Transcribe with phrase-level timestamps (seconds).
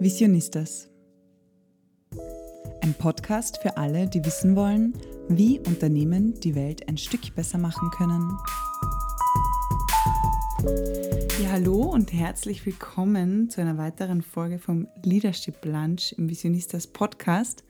[0.00, 0.88] Visionistas.
[2.82, 4.94] Ein Podcast für alle, die wissen wollen,
[5.28, 8.38] wie Unternehmen die Welt ein Stück besser machen können.
[11.42, 17.64] Ja, hallo und herzlich willkommen zu einer weiteren Folge vom Leadership Lunch im Visionistas Podcast.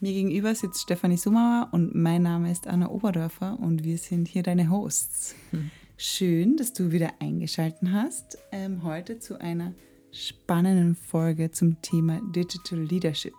[0.00, 4.42] Mir gegenüber sitzt Stefanie Sumauer und mein Name ist Anna Oberdorfer und wir sind hier
[4.42, 5.34] deine Hosts.
[5.50, 5.70] Hm.
[5.98, 8.38] Schön, dass du wieder eingeschaltet hast.
[8.52, 9.74] Ähm, heute zu einer
[10.12, 13.34] spannenden Folge zum Thema Digital Leadership.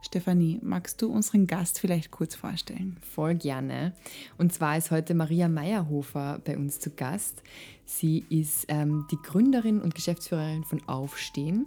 [0.00, 2.96] Stefanie, magst du unseren Gast vielleicht kurz vorstellen?
[3.02, 3.92] Voll gerne.
[4.38, 7.42] Und zwar ist heute Maria Meyerhofer bei uns zu Gast.
[7.84, 11.66] Sie ist ähm, die Gründerin und Geschäftsführerin von Aufstehen.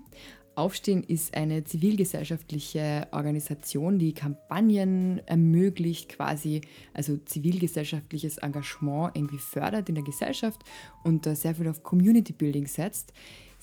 [0.55, 6.61] Aufstehen ist eine zivilgesellschaftliche Organisation, die Kampagnen ermöglicht, quasi,
[6.93, 10.61] also zivilgesellschaftliches Engagement irgendwie fördert in der Gesellschaft
[11.03, 13.13] und da sehr viel auf Community Building setzt.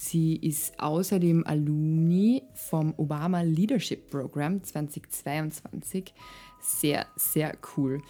[0.00, 6.14] Sie ist außerdem Alumni vom Obama Leadership Program 2022.
[6.60, 8.00] Sehr, sehr cool.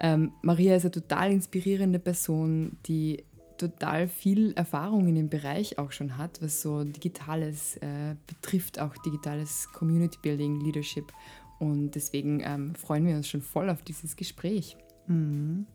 [0.00, 3.22] Ähm, Maria ist eine total inspirierende Person, die
[3.58, 8.96] total viel Erfahrung in dem Bereich auch schon hat, was so Digitales äh, betrifft, auch
[8.98, 11.12] digitales Community Building, Leadership.
[11.60, 14.76] Und deswegen ähm, freuen wir uns schon voll auf dieses Gespräch.
[15.06, 15.66] Mhm.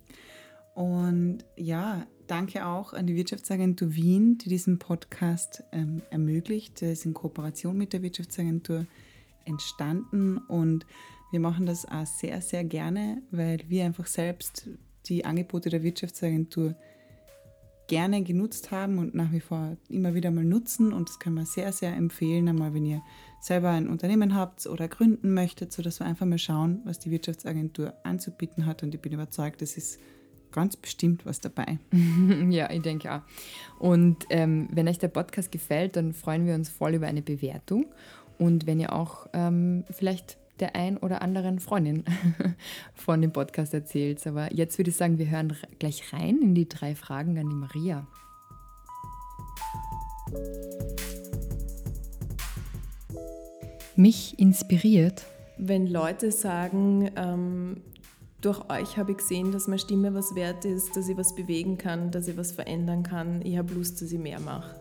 [0.76, 6.82] Und ja, danke auch an die Wirtschaftsagentur Wien, die diesen Podcast ähm, ermöglicht.
[6.82, 8.86] Er ist in Kooperation mit der Wirtschaftsagentur
[9.44, 10.86] entstanden und
[11.32, 14.70] wir machen das auch sehr, sehr gerne, weil wir einfach selbst
[15.08, 16.76] die Angebote der Wirtschaftsagentur
[17.88, 20.94] gerne genutzt haben und nach wie vor immer wieder mal nutzen.
[20.94, 23.02] Und das kann man sehr, sehr empfehlen, einmal wenn ihr
[23.42, 27.94] selber ein Unternehmen habt oder gründen möchtet, sodass wir einfach mal schauen, was die Wirtschaftsagentur
[28.06, 28.84] anzubieten hat.
[28.84, 30.00] Und ich bin überzeugt, das ist
[30.52, 31.80] ganz bestimmt was dabei.
[32.50, 33.22] ja, ich denke auch.
[33.80, 37.86] Und ähm, wenn euch der Podcast gefällt, dann freuen wir uns voll über eine Bewertung.
[38.38, 42.06] Und wenn ihr auch ähm, vielleicht der ein oder anderen Freundin
[42.94, 44.26] von dem Podcast erzählt.
[44.28, 47.56] Aber jetzt würde ich sagen, wir hören gleich rein in die drei Fragen an die
[47.56, 48.08] Maria.
[53.96, 55.26] Mich inspiriert.
[55.58, 57.82] Wenn Leute sagen, ähm,
[58.42, 61.78] durch euch habe ich gesehen, dass meine Stimme was wert ist, dass ich was bewegen
[61.78, 63.42] kann, dass ich was verändern kann.
[63.46, 64.76] Ich habe Lust, dass ich mehr mache.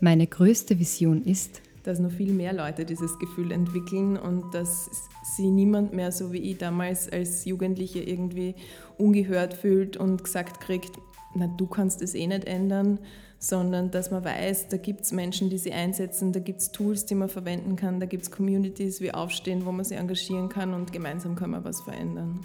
[0.00, 4.90] Meine größte Vision ist, dass noch viel mehr Leute dieses Gefühl entwickeln und dass
[5.36, 8.54] sie niemand mehr so wie ich damals als Jugendliche irgendwie
[8.98, 10.98] ungehört fühlt und gesagt kriegt,
[11.34, 12.98] na du kannst es eh nicht ändern,
[13.46, 17.06] sondern dass man weiß, da gibt es Menschen, die sie einsetzen, da gibt es Tools,
[17.06, 20.74] die man verwenden kann, da gibt es Communities wie Aufstehen, wo man sich engagieren kann
[20.74, 22.40] und gemeinsam kann man was verändern.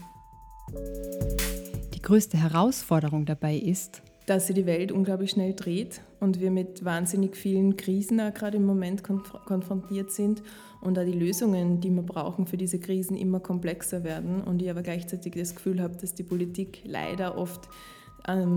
[1.94, 6.86] Die größte Herausforderung dabei ist, dass sich die Welt unglaublich schnell dreht und wir mit
[6.86, 10.44] wahnsinnig vielen Krisen gerade im Moment konf konfrontiert sind
[10.82, 14.70] und da die Lösungen, die wir brauchen für diese Krisen, immer komplexer werden und ich
[14.70, 17.70] aber gleichzeitig das Gefühl habe, dass die Politik leider oft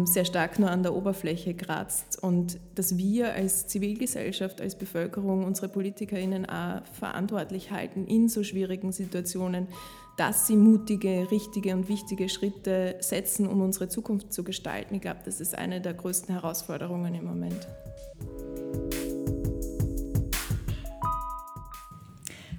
[0.05, 5.69] sehr stark nur an der Oberfläche kratzt und dass wir als Zivilgesellschaft, als Bevölkerung unsere
[5.69, 9.69] PolitikerInnen auch verantwortlich halten in so schwierigen Situationen,
[10.17, 14.97] dass sie mutige, richtige und wichtige Schritte setzen, um unsere Zukunft zu gestalten.
[14.97, 17.67] Ich glaube, das ist eine der größten Herausforderungen im Moment.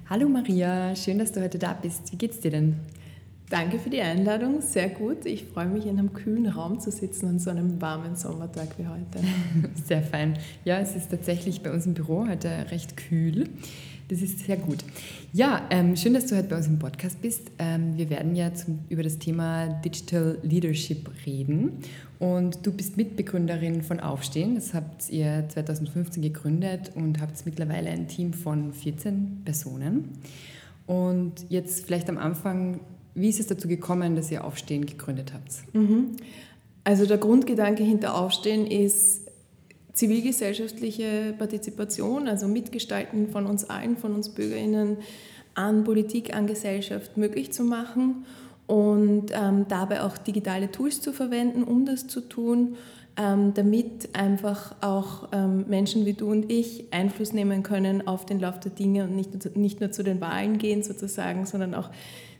[0.08, 2.12] Hallo Maria, schön, dass du heute da bist.
[2.12, 2.80] Wie geht's dir denn?
[3.48, 5.24] Danke für die Einladung, sehr gut.
[5.24, 8.88] Ich freue mich, in einem kühlen Raum zu sitzen an so einem warmen Sommertag wie
[8.88, 9.20] heute.
[9.86, 10.36] Sehr fein.
[10.64, 13.48] Ja, es ist tatsächlich bei uns im Büro heute recht kühl.
[14.08, 14.84] Das ist sehr gut.
[15.32, 17.50] Ja, ähm, schön, dass du heute bei uns im Podcast bist.
[17.58, 21.78] Ähm, wir werden ja zum, über das Thema Digital Leadership reden.
[22.18, 24.54] Und du bist Mitbegründerin von Aufstehen.
[24.54, 30.10] Das habt ihr 2015 gegründet und habt mittlerweile ein Team von 14 Personen.
[30.86, 32.80] Und jetzt vielleicht am Anfang,
[33.16, 35.74] wie ist es dazu gekommen, dass ihr Aufstehen gegründet habt?
[35.74, 36.12] Mhm.
[36.84, 39.26] Also der Grundgedanke hinter Aufstehen ist,
[39.92, 44.98] zivilgesellschaftliche Partizipation, also Mitgestalten von uns allen, von uns Bürgerinnen
[45.54, 48.26] an Politik, an Gesellschaft möglich zu machen
[48.66, 52.76] und ähm, dabei auch digitale Tools zu verwenden, um das zu tun,
[53.16, 58.38] ähm, damit einfach auch ähm, Menschen wie du und ich Einfluss nehmen können auf den
[58.38, 61.88] Lauf der Dinge und nicht, nicht nur zu den Wahlen gehen sozusagen, sondern auch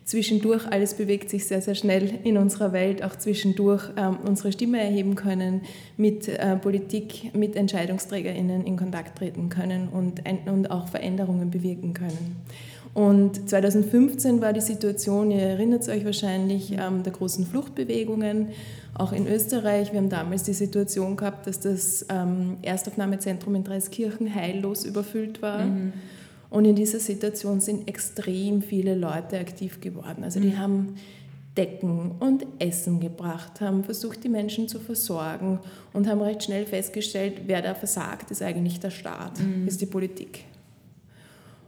[0.07, 4.81] zwischendurch, alles bewegt sich sehr, sehr schnell in unserer Welt, auch zwischendurch ähm, unsere Stimme
[4.81, 5.63] erheben können,
[5.97, 12.37] mit äh, Politik, mit EntscheidungsträgerInnen in Kontakt treten können und, und auch Veränderungen bewirken können.
[12.95, 18.49] Und 2015 war die Situation, ihr erinnert euch wahrscheinlich, ähm, der großen Fluchtbewegungen
[18.95, 19.93] auch in Österreich.
[19.93, 25.65] Wir haben damals die Situation gehabt, dass das ähm, Erstaufnahmezentrum in Dreiskirchen heillos überfüllt war.
[25.65, 25.93] Mhm.
[26.57, 30.25] Und in dieser Situation sind extrem viele Leute aktiv geworden.
[30.25, 30.59] Also die mhm.
[30.59, 30.95] haben
[31.55, 35.59] Decken und Essen gebracht, haben versucht, die Menschen zu versorgen
[35.93, 39.69] und haben recht schnell festgestellt, wer da versagt, ist eigentlich der Staat, mhm.
[39.69, 40.45] ist die Politik.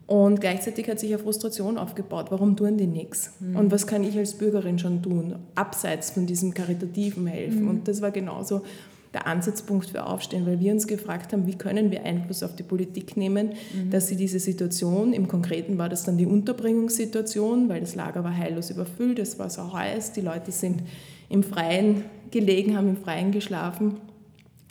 [0.06, 2.28] Und gleichzeitig hat sich eine Frustration aufgebaut.
[2.30, 3.34] Warum tun die nichts?
[3.40, 3.56] Mhm.
[3.56, 7.64] Und was kann ich als Bürgerin schon tun, abseits von diesem karitativen Helfen?
[7.64, 7.68] Mhm.
[7.68, 8.62] Und das war genauso
[9.14, 12.62] der Ansatzpunkt für Aufstehen, weil wir uns gefragt haben, wie können wir Einfluss auf die
[12.62, 13.90] Politik nehmen, mhm.
[13.90, 18.36] dass sie diese Situation, im Konkreten war das dann die Unterbringungssituation, weil das Lager war
[18.36, 20.82] heillos überfüllt, es war so heiß, die Leute sind
[21.28, 23.96] im Freien gelegen, haben im Freien geschlafen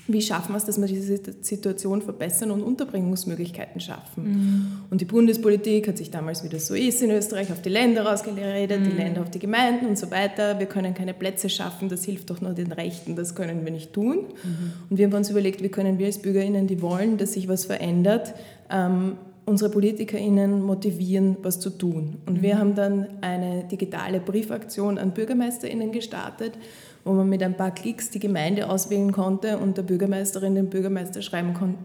[0.07, 4.24] wie schaffen wir es, dass wir diese Situation verbessern und Unterbringungsmöglichkeiten schaffen.
[4.24, 4.71] Mhm.
[4.89, 8.06] Und die Bundespolitik hat sich damals, wie das so ist in Österreich, auf die Länder
[8.06, 8.83] rausgeredet, mhm.
[8.86, 10.59] die Länder auf die Gemeinden und so weiter.
[10.59, 13.94] Wir können keine Plätze schaffen, das hilft doch nur den Rechten, das können wir nicht
[13.94, 14.18] tun.
[14.18, 14.74] Mhm.
[14.89, 17.65] Und wir haben uns überlegt, wie können wir als BürgerInnen, die wollen, dass sich was
[17.65, 18.33] verändert,
[18.69, 19.18] ähm,
[19.48, 22.18] unsere PolitikerInnen motivieren, was zu tun.
[22.25, 22.60] Und wir mhm.
[22.60, 26.53] haben dann eine digitale Briefaktion an BürgermeisterInnen gestartet,
[27.07, 31.21] wo man mit ein paar Klicks die Gemeinde auswählen konnte und der Bürgermeisterin den Bürgermeister
[31.21, 31.77] schreiben kon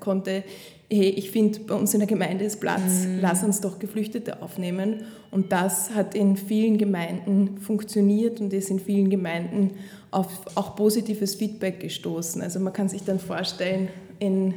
[0.00, 0.44] konnte,
[0.90, 3.18] hey, ich finde, bei uns in der Gemeinde ist Platz, mhm.
[3.20, 5.04] lass uns doch Geflüchtete aufnehmen.
[5.30, 9.72] Und das hat in vielen Gemeinden funktioniert und ist in vielen Gemeinden
[10.10, 12.40] auf auch positives Feedback gestoßen.
[12.40, 13.88] Also man kann sich dann vorstellen,
[14.18, 14.54] in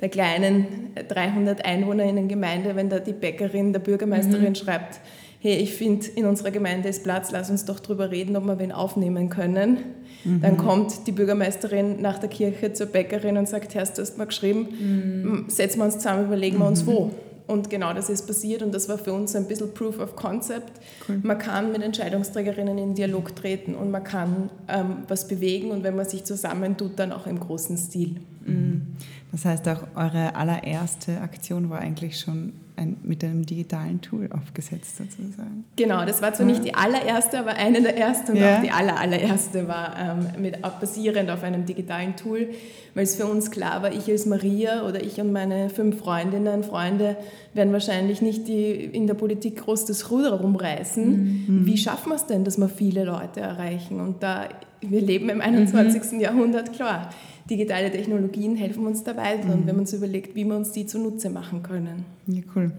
[0.00, 0.66] der kleinen
[1.08, 4.54] 300 Einwohnerinnen Gemeinde, wenn da die Bäckerin der Bürgermeisterin mhm.
[4.54, 5.00] schreibt,
[5.44, 8.58] hey, ich finde, in unserer Gemeinde ist Platz, lass uns doch darüber reden, ob wir
[8.58, 9.76] wen aufnehmen können.
[10.24, 10.40] Mhm.
[10.40, 14.24] Dann kommt die Bürgermeisterin nach der Kirche zur Bäckerin und sagt, Herr, du hast mal
[14.24, 15.44] geschrieben, mhm.
[15.48, 16.86] setzen wir uns zusammen, überlegen wir uns mhm.
[16.86, 17.10] wo.
[17.46, 20.72] Und genau das ist passiert und das war für uns ein bisschen Proof of Concept.
[21.06, 21.20] Cool.
[21.22, 25.94] Man kann mit Entscheidungsträgerinnen in Dialog treten und man kann ähm, was bewegen und wenn
[25.94, 28.16] man sich zusammentut, dann auch im großen Stil.
[28.46, 28.96] Mhm.
[29.34, 34.96] Das heißt, auch eure allererste Aktion war eigentlich schon ein, mit einem digitalen Tool aufgesetzt
[34.96, 35.64] sozusagen.
[35.74, 38.58] Genau, das war zwar nicht die allererste, aber eine der ersten und ja.
[38.58, 42.50] auch die aller, allererste war ähm, mit, basierend auf einem digitalen Tool,
[42.94, 46.62] weil es für uns klar war, ich als Maria oder ich und meine fünf Freundinnen,
[46.62, 47.16] Freunde
[47.54, 51.46] werden wahrscheinlich nicht die, in der Politik groß das Ruder rumreißen.
[51.48, 51.66] Mhm.
[51.66, 54.00] Wie schaffen wir es denn, dass wir viele Leute erreichen?
[54.00, 54.48] Und da
[54.80, 56.12] wir leben im 21.
[56.12, 56.20] Mhm.
[56.20, 57.10] Jahrhundert, klar
[57.48, 59.52] digitale Technologien helfen uns da weiter mhm.
[59.52, 62.04] und wenn man sich überlegt, wie wir uns die zunutze machen können.
[62.26, 62.72] Ja, cool.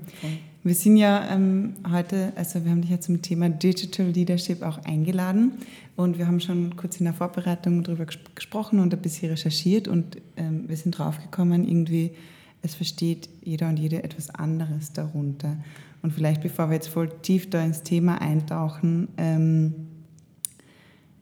[0.64, 4.80] Wir sind ja ähm, heute, also wir haben dich ja zum Thema Digital Leadership auch
[4.84, 5.52] eingeladen
[5.96, 10.18] und wir haben schon kurz in der Vorbereitung darüber gesprochen und ein bisschen recherchiert und
[10.38, 12.12] ähm, wir sind draufgekommen, irgendwie,
[12.64, 15.58] es versteht jeder und jede etwas anderes darunter.
[16.02, 19.74] Und vielleicht, bevor wir jetzt voll tief da ins Thema eintauchen, ähm,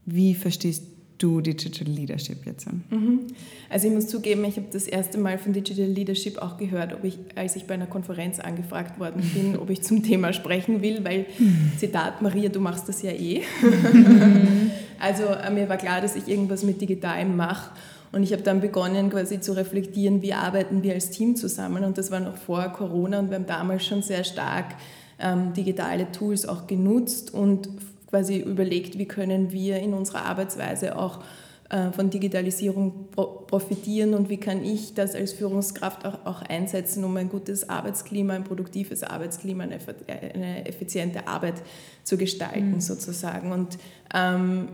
[0.06, 0.93] wie verstehst
[1.24, 2.68] du Digital Leadership jetzt?
[2.90, 3.28] Mhm.
[3.70, 7.04] Also ich muss zugeben, ich habe das erste Mal von Digital Leadership auch gehört, ob
[7.04, 11.04] ich, als ich bei einer Konferenz angefragt worden bin, ob ich zum Thema sprechen will,
[11.06, 11.72] weil, mhm.
[11.78, 13.42] Zitat, Maria, du machst das ja eh.
[13.62, 14.72] Mhm.
[15.00, 17.72] also äh, mir war klar, dass ich irgendwas mit Digitalem mache.
[18.12, 21.84] Und ich habe dann begonnen, quasi zu reflektieren, wie arbeiten wir als Team zusammen.
[21.84, 24.76] Und das war noch vor Corona und wir haben damals schon sehr stark
[25.20, 27.70] ähm, digitale Tools auch genutzt und
[28.14, 31.24] quasi überlegt, wie können wir in unserer Arbeitsweise auch
[31.72, 33.08] äh, von Digitalisierung
[33.48, 38.44] profitieren und wie kann ich das als Führungskraft auch, einsetzen, um ein gutes Arbeitsklima, ein
[38.44, 41.56] produktives Arbeitsklima, eine, effiziente Arbeit
[42.04, 42.82] zu gestalten mhm.
[42.82, 43.52] sozusagen.
[43.52, 43.80] Und
[44.14, 44.68] ähm,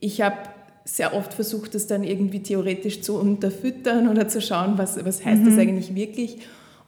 [0.00, 0.36] ich habe
[0.86, 5.42] sehr oft versucht, das dann irgendwie theoretisch zu unterfüttern oder zu schauen, was, was heißt
[5.42, 5.50] mhm.
[5.50, 6.38] das eigentlich wirklich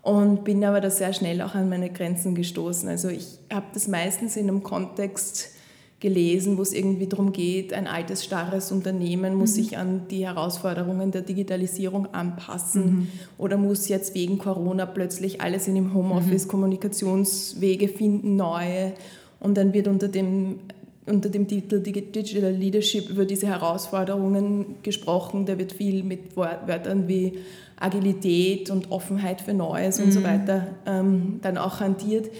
[0.00, 2.88] und bin aber da sehr schnell auch an meine Grenzen gestoßen.
[2.88, 5.57] Also ich habe das meistens in einem Kontext
[6.00, 9.54] gelesen, wo es irgendwie darum geht, ein altes, starres Unternehmen muss mhm.
[9.54, 13.06] sich an die Herausforderungen der Digitalisierung anpassen mhm.
[13.36, 16.50] oder muss jetzt wegen Corona plötzlich alles in dem Homeoffice, mhm.
[16.50, 18.92] Kommunikationswege finden, neue.
[19.40, 20.60] Und dann wird unter dem,
[21.04, 25.46] unter dem Titel Digital Leadership über diese Herausforderungen gesprochen.
[25.46, 27.38] Da wird viel mit Wörtern wie
[27.80, 30.24] Agilität und Offenheit für Neues und so mhm.
[30.24, 32.30] weiter ähm, dann auch hantiert.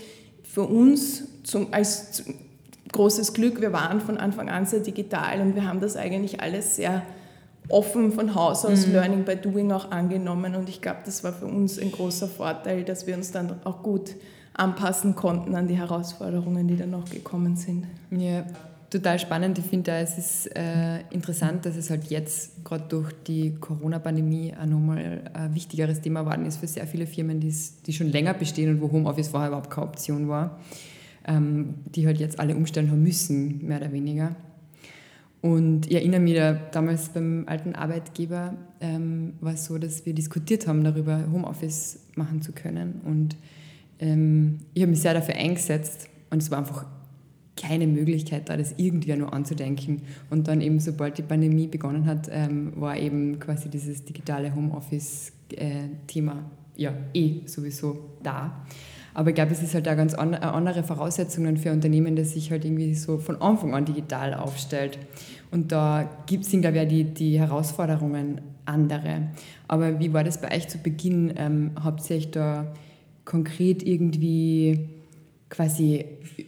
[0.45, 2.25] Für uns zum, als
[2.93, 6.77] großes Glück, wir waren von Anfang an sehr digital und wir haben das eigentlich alles
[6.77, 7.03] sehr
[7.69, 8.93] offen von Haus aus mhm.
[8.93, 12.85] Learning by Doing auch angenommen und ich glaube, das war für uns ein großer Vorteil,
[12.85, 14.15] dass wir uns dann auch gut
[14.55, 17.85] anpassen konnten an die Herausforderungen, die dann noch gekommen sind.
[18.11, 18.45] Ja,
[18.91, 19.59] total spannend.
[19.59, 24.67] Ich finde, es ist äh, interessant, dass es halt jetzt gerade durch die Corona-Pandemie auch
[24.67, 28.81] nochmal ein wichtigeres Thema geworden ist für sehr viele Firmen, die schon länger bestehen und
[28.81, 30.59] wo Homeoffice vorher überhaupt keine Option war
[31.29, 34.35] ähm, die halt jetzt alle umstellen haben müssen, mehr oder weniger.
[35.41, 40.15] Und ich erinnere mich da, damals beim alten Arbeitgeber ähm, war es so, dass wir
[40.15, 43.01] diskutiert haben darüber, Homeoffice machen zu können.
[43.05, 43.37] Und
[44.01, 46.87] ähm, ich habe mich sehr dafür eingesetzt und es war einfach
[47.55, 50.03] keine Möglichkeit da, das irgendwie nur anzudenken.
[50.31, 56.33] Und dann eben, sobald die Pandemie begonnen hat, ähm, war eben quasi dieses digitale Homeoffice-Thema
[56.33, 58.65] äh, ja eh sowieso da.
[59.19, 62.35] Aber ich glaube, es ist halt auch ganz an, äh, andere Voraussetzungen für Unternehmen, das
[62.35, 64.97] sich halt irgendwie so von Anfang an digital aufstellt.
[65.51, 69.31] Und da gibt, sind, glaube ich, auch die, die Herausforderungen andere.
[69.67, 71.35] Aber wie war das bei euch zu Beginn?
[71.37, 72.73] Ähm, habt ihr euch da
[73.25, 74.89] konkret irgendwie
[75.49, 76.05] quasi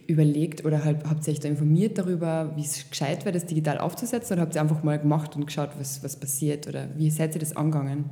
[0.07, 3.79] überlegt oder halt, habt ihr euch da informiert darüber, wie es gescheit wäre, das digital
[3.79, 7.35] aufzusetzen oder habt ihr einfach mal gemacht und geschaut, was, was passiert oder wie seid
[7.35, 8.05] ihr das angegangen?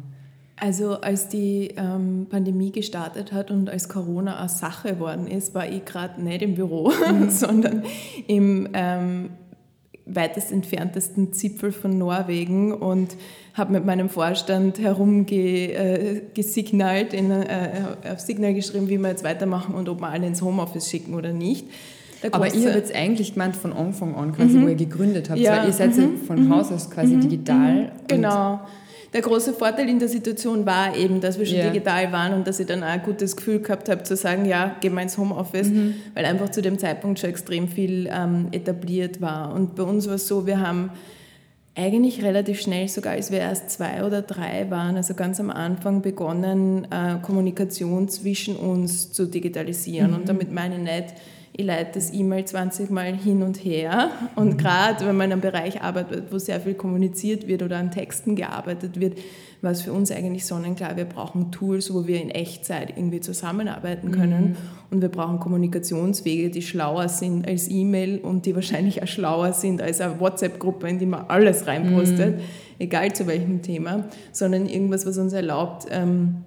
[0.59, 5.65] Also als die ähm, Pandemie gestartet hat und als Corona eine Sache geworden ist, war
[5.67, 7.29] ich gerade nicht im Büro, mhm.
[7.29, 7.83] sondern
[8.27, 9.29] im ähm,
[10.05, 13.15] weitest entferntesten Zipfel von Norwegen und
[13.53, 19.87] habe mit meinem Vorstand herumgesignalt, äh, äh, auf Signal geschrieben, wie wir jetzt weitermachen und
[19.87, 21.67] ob wir alle ins Homeoffice schicken oder nicht.
[22.31, 24.63] Aber ich habe jetzt eigentlich gemeint von Anfang an, quasi, mhm.
[24.63, 25.59] wo ihr gegründet habt, ja.
[25.59, 26.17] weil ihr seid mhm.
[26.17, 26.53] von mhm.
[26.53, 27.21] Haus aus quasi mhm.
[27.21, 27.83] digital.
[27.83, 27.89] Mhm.
[28.07, 28.59] Genau
[29.13, 31.69] der große Vorteil in der Situation war eben, dass wir schon yeah.
[31.69, 34.75] digital waren und dass ich dann auch ein gutes Gefühl gehabt habe, zu sagen, ja,
[34.81, 35.95] gehen wir ins Homeoffice, mhm.
[36.13, 39.53] weil einfach zu dem Zeitpunkt schon extrem viel ähm, etabliert war.
[39.53, 40.91] Und bei uns war es so, wir haben
[41.75, 46.01] eigentlich relativ schnell, sogar als wir erst zwei oder drei waren, also ganz am Anfang
[46.01, 50.11] begonnen, äh, Kommunikation zwischen uns zu digitalisieren.
[50.11, 50.17] Mhm.
[50.17, 51.15] Und damit meine ich nicht,
[51.59, 54.11] ich leite das E-Mail 20 Mal hin und her.
[54.35, 54.57] Und mhm.
[54.57, 58.37] gerade wenn man in einem Bereich arbeitet, wo sehr viel kommuniziert wird oder an Texten
[58.37, 59.17] gearbeitet wird,
[59.61, 64.11] war es für uns eigentlich sonnenklar, wir brauchen Tools, wo wir in Echtzeit irgendwie zusammenarbeiten
[64.11, 64.51] können.
[64.51, 64.55] Mhm.
[64.89, 69.81] Und wir brauchen Kommunikationswege, die schlauer sind als E-Mail und die wahrscheinlich auch schlauer sind
[69.81, 72.43] als eine WhatsApp-Gruppe, in die man alles reinpostet, mhm.
[72.79, 76.45] egal zu welchem Thema, sondern irgendwas, was uns erlaubt, ähm,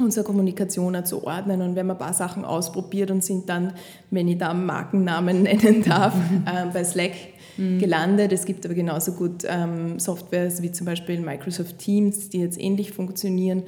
[0.00, 1.62] unsere Kommunikation zu ordnen.
[1.62, 3.72] Und wenn man ein paar Sachen ausprobiert und sind dann,
[4.10, 6.14] wenn ich da Markennamen nennen darf,
[6.46, 7.12] äh, bei Slack
[7.56, 7.78] mhm.
[7.78, 8.32] gelandet.
[8.32, 12.92] Es gibt aber genauso gut ähm, Softwares wie zum Beispiel Microsoft Teams, die jetzt ähnlich
[12.92, 13.62] funktionieren,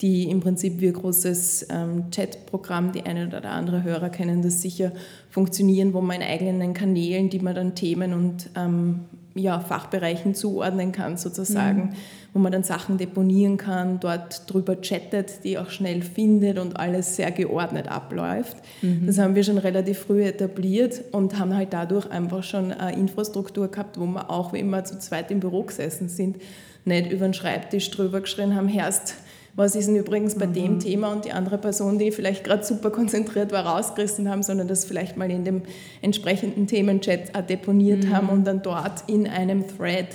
[0.00, 4.60] die im Prinzip wie ein großes ähm, Chatprogramm, die eine oder andere Hörer kennen das
[4.60, 4.92] sicher,
[5.30, 9.00] funktionieren, wo man in eigenen Kanälen, die man dann Themen und ähm,
[9.36, 11.90] ja, Fachbereichen zuordnen kann sozusagen, mhm.
[12.32, 17.16] wo man dann Sachen deponieren kann, dort drüber chattet, die auch schnell findet und alles
[17.16, 18.56] sehr geordnet abläuft.
[18.82, 19.06] Mhm.
[19.06, 23.68] Das haben wir schon relativ früh etabliert und haben halt dadurch einfach schon eine Infrastruktur
[23.68, 26.36] gehabt, wo wir auch, wie immer zu zweit im Büro gesessen sind,
[26.84, 29.14] nicht über den Schreibtisch drüber geschrien haben, Herst,
[29.56, 30.52] was ist denn übrigens bei mhm.
[30.52, 34.68] dem Thema und die andere Person, die vielleicht gerade super konzentriert war, rausgerissen haben, sondern
[34.68, 35.62] das vielleicht mal in dem
[36.02, 38.14] entsprechenden Themenchat deponiert mhm.
[38.14, 40.08] haben und dann dort in einem Thread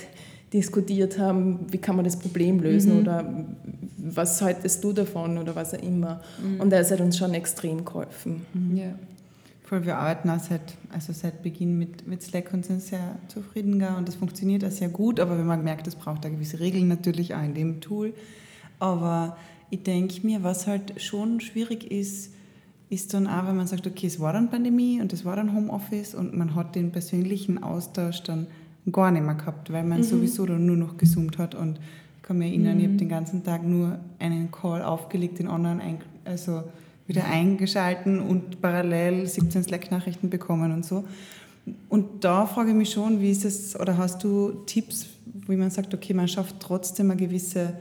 [0.53, 2.99] diskutiert haben, wie kann man das Problem lösen mhm.
[3.01, 3.45] oder
[3.97, 6.21] was haltest du davon oder was auch immer.
[6.41, 6.61] Mhm.
[6.61, 8.45] Und das hat uns schon extrem geholfen.
[8.53, 8.77] Mhm.
[8.77, 8.93] Ja.
[9.63, 10.61] Voll, wir arbeiten auch seit,
[10.93, 14.89] also seit Beginn mit, mit Slack und sind sehr zufrieden und das funktioniert auch sehr
[14.89, 18.13] gut, aber wenn man merkt, es braucht da gewisse Regeln natürlich auch in dem Tool.
[18.81, 19.37] Aber
[19.69, 22.33] ich denke mir, was halt schon schwierig ist,
[22.89, 25.55] ist dann auch, wenn man sagt, okay, es war dann Pandemie und es war dann
[25.55, 28.47] Homeoffice und man hat den persönlichen Austausch dann
[28.91, 30.03] gar nicht mehr gehabt, weil man mhm.
[30.03, 31.79] sowieso dann nur noch gezoomt hat und
[32.17, 32.79] ich kann mich erinnern, mhm.
[32.79, 35.79] ich habe den ganzen Tag nur einen Call aufgelegt, den anderen
[36.25, 36.63] also
[37.05, 41.03] wieder eingeschalten und parallel 17 Slack-Nachrichten bekommen und so.
[41.87, 45.05] Und da frage ich mich schon, wie ist es, oder hast du Tipps,
[45.47, 47.73] wie man sagt, okay, man schafft trotzdem eine gewisse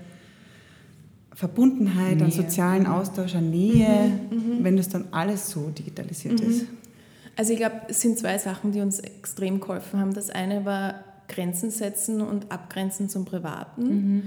[1.35, 2.25] Verbundenheit, Nähe.
[2.25, 4.65] an sozialen Austausch, an Nähe, mhm, mhm.
[4.65, 6.51] wenn das dann alles so digitalisiert mhm.
[6.51, 6.67] ist?
[7.37, 10.13] Also ich glaube, es sind zwei Sachen, die uns extrem geholfen haben.
[10.13, 13.83] Das eine war Grenzen setzen und abgrenzen zum Privaten.
[13.83, 14.23] Mhm.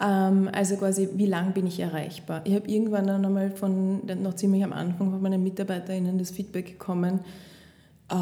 [0.00, 2.42] Ähm, also quasi, wie lange bin ich erreichbar?
[2.44, 6.78] Ich habe irgendwann dann einmal von, noch ziemlich am Anfang von meinen MitarbeiterInnen das Feedback
[6.78, 7.20] bekommen,
[8.10, 8.14] äh,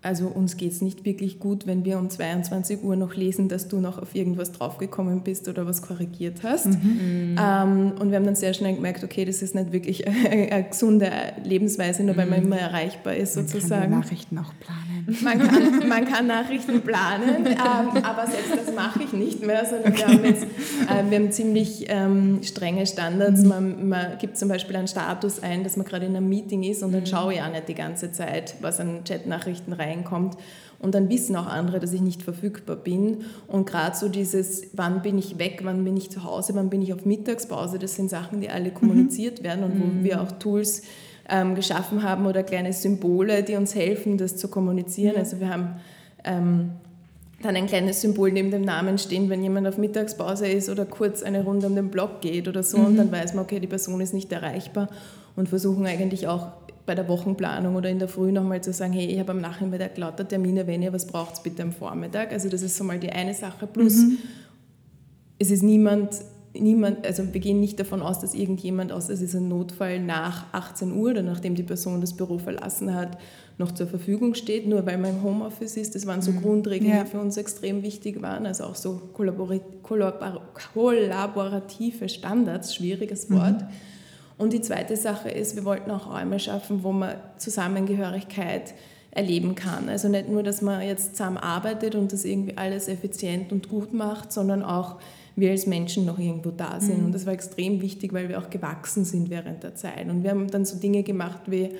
[0.00, 3.66] also uns geht es nicht wirklich gut, wenn wir um 22 Uhr noch lesen, dass
[3.66, 6.66] du noch auf irgendwas draufgekommen bist oder was korrigiert hast.
[6.66, 7.36] Mhm.
[7.36, 10.64] Ähm, und wir haben dann sehr schnell gemerkt, okay, das ist nicht wirklich eine, eine
[10.68, 11.10] gesunde
[11.42, 12.46] Lebensweise, nur weil man mhm.
[12.46, 13.90] immer erreichbar ist sozusagen.
[13.90, 15.16] Man kann Nachrichten auch planen.
[15.22, 19.92] Man kann, man kann Nachrichten planen, ähm, aber selbst das mache ich nicht mehr, sondern
[19.92, 20.02] okay.
[20.06, 23.42] wir haben jetzt äh, wir haben ziemlich ähm, strenge Standards.
[23.42, 23.48] Mhm.
[23.48, 26.82] Man, man, gibt zum Beispiel einen Status ein, dass man gerade in einem Meeting ist
[26.82, 27.06] und dann mhm.
[27.06, 30.36] schaue ich auch nicht die ganze Zeit, was an Chatnachrichten rein reinkommt.
[30.80, 33.24] Und dann wissen auch andere, dass ich nicht verfügbar bin.
[33.48, 36.82] Und gerade so dieses, wann bin ich weg, wann bin ich zu Hause, wann bin
[36.82, 39.44] ich auf Mittagspause, das sind Sachen, die alle kommuniziert mhm.
[39.44, 40.04] werden und wo mhm.
[40.04, 40.82] wir auch Tools
[41.28, 45.14] ähm, geschaffen haben oder kleine Symbole, die uns helfen, das zu kommunizieren.
[45.14, 45.18] Mhm.
[45.18, 45.76] Also wir haben
[46.24, 46.70] ähm,
[47.42, 51.22] dann ein kleines Symbol neben dem Namen stehen, wenn jemand auf Mittagspause ist oder kurz
[51.22, 52.78] eine Runde um den Block geht oder so.
[52.78, 52.86] Mhm.
[52.86, 54.88] Und dann weiß man, okay, die Person ist nicht erreichbar
[55.36, 56.48] und versuchen eigentlich auch
[56.88, 59.96] bei der Wochenplanung oder in der Früh nochmal zu sagen, hey, ich habe am Nachmittag
[59.98, 62.32] lauter Termine, wenn ihr was braucht, bitte am Vormittag.
[62.32, 63.66] Also das ist so mal die eine Sache.
[63.66, 64.18] Plus, mhm.
[65.38, 66.14] es ist niemand,
[66.54, 70.46] niemand, also wir gehen nicht davon aus, dass irgendjemand, außer es ist ein Notfall nach
[70.54, 73.18] 18 Uhr oder nachdem die Person das Büro verlassen hat,
[73.58, 75.94] noch zur Verfügung steht, nur weil man im Homeoffice ist.
[75.94, 76.40] Das waren so mhm.
[76.40, 77.04] Grundregeln, ja.
[77.04, 78.46] die für uns extrem wichtig waren.
[78.46, 79.10] Also auch so
[79.82, 83.60] kollaborative Standards, schwieriges Wort.
[83.60, 83.68] Mhm.
[84.38, 88.74] Und die zweite Sache ist, wir wollten auch Räume schaffen, wo man Zusammengehörigkeit
[89.10, 89.88] erleben kann.
[89.88, 93.92] Also nicht nur, dass man jetzt zusammen arbeitet und das irgendwie alles effizient und gut
[93.92, 94.96] macht, sondern auch
[95.34, 97.00] wir als Menschen noch irgendwo da sind.
[97.00, 97.06] Mhm.
[97.06, 100.08] Und das war extrem wichtig, weil wir auch gewachsen sind während der Zeit.
[100.08, 101.70] Und wir haben dann so Dinge gemacht wie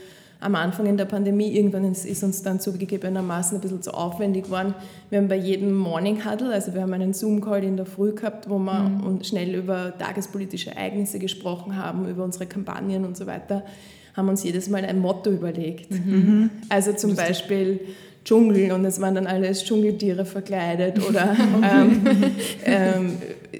[0.40, 4.74] am Anfang in der Pandemie, irgendwann ist uns dann zugegebenermaßen ein bisschen zu aufwendig geworden.
[5.10, 8.48] Wir haben bei jedem Morning Huddle, also wir haben einen Zoom-Call in der Früh gehabt,
[8.48, 9.24] wo wir mhm.
[9.24, 13.64] schnell über tagespolitische Ereignisse gesprochen haben, über unsere Kampagnen und so weiter,
[14.14, 15.90] haben uns jedes Mal ein Motto überlegt.
[15.90, 16.50] Mhm.
[16.68, 17.80] Also zum Beispiel
[18.28, 22.02] Dschungel und es waren dann alles Dschungeltiere verkleidet oder ähm,
[22.66, 23.12] ähm,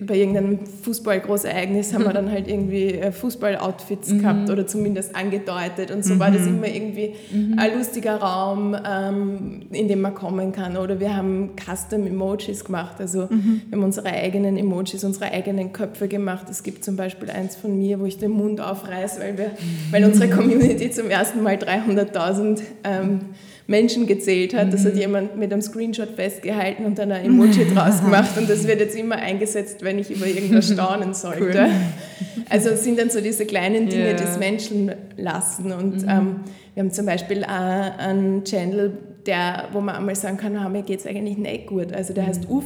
[0.02, 4.18] bei irgendeinem Fußball-Großereignis haben wir dann halt irgendwie äh, Fußball-Outfits mhm.
[4.20, 6.18] gehabt oder zumindest angedeutet und so mhm.
[6.18, 7.54] war das immer irgendwie mhm.
[7.58, 13.22] ein lustiger Raum, ähm, in dem man kommen kann oder wir haben Custom-Emojis gemacht, also
[13.30, 13.62] mhm.
[13.70, 16.46] wir haben unsere eigenen Emojis, unsere eigenen Köpfe gemacht.
[16.50, 19.50] Es gibt zum Beispiel eins von mir, wo ich den Mund aufreiße, weil, wir,
[19.90, 23.20] weil unsere Community zum ersten Mal 300.000 ähm,
[23.68, 24.72] Menschen gezählt hat.
[24.72, 25.00] Das hat mhm.
[25.00, 28.96] jemand mit einem Screenshot festgehalten und dann ein Emoji draus gemacht und das wird jetzt
[28.96, 31.68] immer eingesetzt, wenn ich über irgendwas staunen sollte.
[31.68, 32.44] Cool.
[32.48, 34.16] Also es sind dann so diese kleinen Dinge, yeah.
[34.16, 36.08] die es Menschen lassen und mhm.
[36.08, 36.37] ähm,
[36.72, 38.96] wir haben zum Beispiel einen Channel,
[39.26, 41.92] der, wo man einmal sagen kann, ah, mir geht es eigentlich nicht gut.
[41.92, 42.28] Also der mhm.
[42.28, 42.64] heißt UF.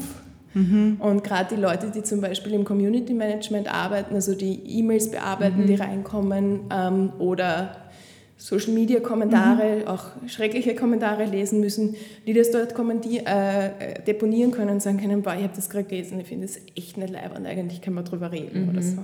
[0.54, 0.98] Mhm.
[1.00, 5.62] Und gerade die Leute, die zum Beispiel im Community Management arbeiten, also die E-Mails bearbeiten,
[5.62, 5.66] mhm.
[5.66, 7.81] die reinkommen ähm, oder
[8.42, 9.86] Social Media Kommentare, mhm.
[9.86, 11.94] auch schreckliche Kommentare lesen müssen,
[12.26, 16.18] die das dort äh, deponieren können und sagen können, boah, ich habe das gerade gelesen,
[16.18, 18.70] ich finde das echt nicht leib und eigentlich kann man drüber reden mhm.
[18.70, 18.98] oder so.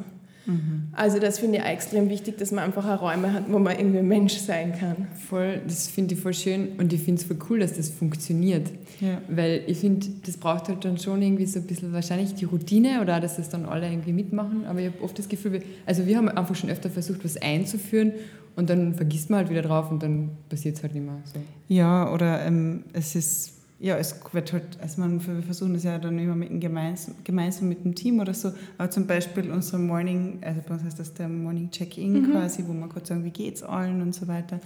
[0.46, 0.88] Mhm.
[0.90, 3.78] Also das finde ich auch extrem wichtig, dass man einfach auch Räume hat, wo man
[3.78, 5.06] irgendwie Mensch sein kann.
[5.28, 8.66] Voll, das finde ich voll schön und ich finde es voll cool, dass das funktioniert.
[9.00, 9.22] Ja.
[9.28, 13.02] Weil ich finde, das braucht halt dann schon irgendwie so ein bisschen wahrscheinlich die Routine
[13.02, 14.64] oder dass das dann alle irgendwie mitmachen.
[14.66, 18.14] Aber ich habe oft das Gefühl, also wir haben einfach schon öfter versucht, was einzuführen
[18.58, 21.20] und dann vergisst man halt wieder drauf und dann passiert es halt nicht mehr.
[21.24, 21.38] So.
[21.68, 25.98] Ja, oder ähm, es ist ja, es wird halt, also man, wir versuchen das ja
[25.98, 29.78] dann immer mit dem gemeinsam, gemeinsam mit dem Team oder so, aber zum Beispiel unsere
[29.78, 32.32] Morning, also bei uns heißt das der Morning Check-In mhm.
[32.32, 34.58] quasi, wo man kurz sagen, wie geht's allen und so weiter.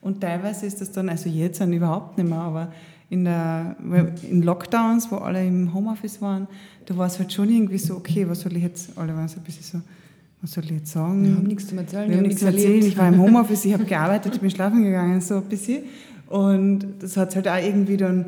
[0.00, 2.72] Und teilweise ist das dann, also jetzt dann überhaupt nicht mehr, aber
[3.08, 3.74] in, der,
[4.30, 6.46] in Lockdowns, wo alle im Homeoffice waren,
[6.86, 9.38] da war es halt schon irgendwie so, okay, was soll ich jetzt, alle waren so
[9.38, 9.80] ein bisschen so,
[10.42, 11.24] was soll ich jetzt sagen?
[11.24, 12.08] Wir haben nichts zu erzählen.
[12.08, 12.82] Wir haben nichts erzählen.
[12.82, 15.84] Ich war im Homeoffice, ich habe gearbeitet, ich bin schlafen gegangen, so ein bisschen.
[16.28, 18.26] Und das hat halt auch irgendwie dann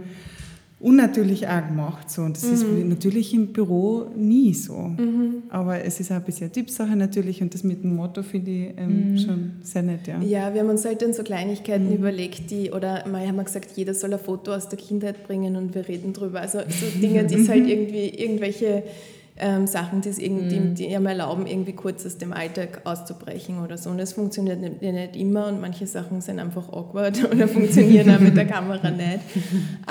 [0.83, 2.11] unnatürlich auch gemacht.
[2.11, 2.23] So.
[2.23, 2.53] Und das mhm.
[2.53, 4.75] ist natürlich im Büro nie so.
[4.75, 5.45] Mhm.
[5.49, 8.75] Aber es ist auch ein bisschen Tippsache natürlich und das mit dem Motto finde ich
[8.77, 9.19] ähm, mhm.
[9.19, 10.09] schon sehr nett.
[10.09, 10.21] Ja.
[10.21, 11.95] ja, wir haben uns halt dann so Kleinigkeiten mhm.
[11.95, 15.55] überlegt, die, oder mal haben wir gesagt, jeder soll ein Foto aus der Kindheit bringen
[15.55, 16.41] und wir reden drüber.
[16.41, 18.83] Also so Dinge, die es halt irgendwie irgendwelche
[19.37, 20.75] ähm, Sachen, die, es irgendwie, mhm.
[20.75, 23.89] die einem erlauben, irgendwie kurz aus dem Alltag auszubrechen oder so.
[23.91, 28.21] Und das funktioniert nicht, nicht immer und manche Sachen sind einfach awkward oder funktionieren auch
[28.21, 29.21] mit der Kamera nicht.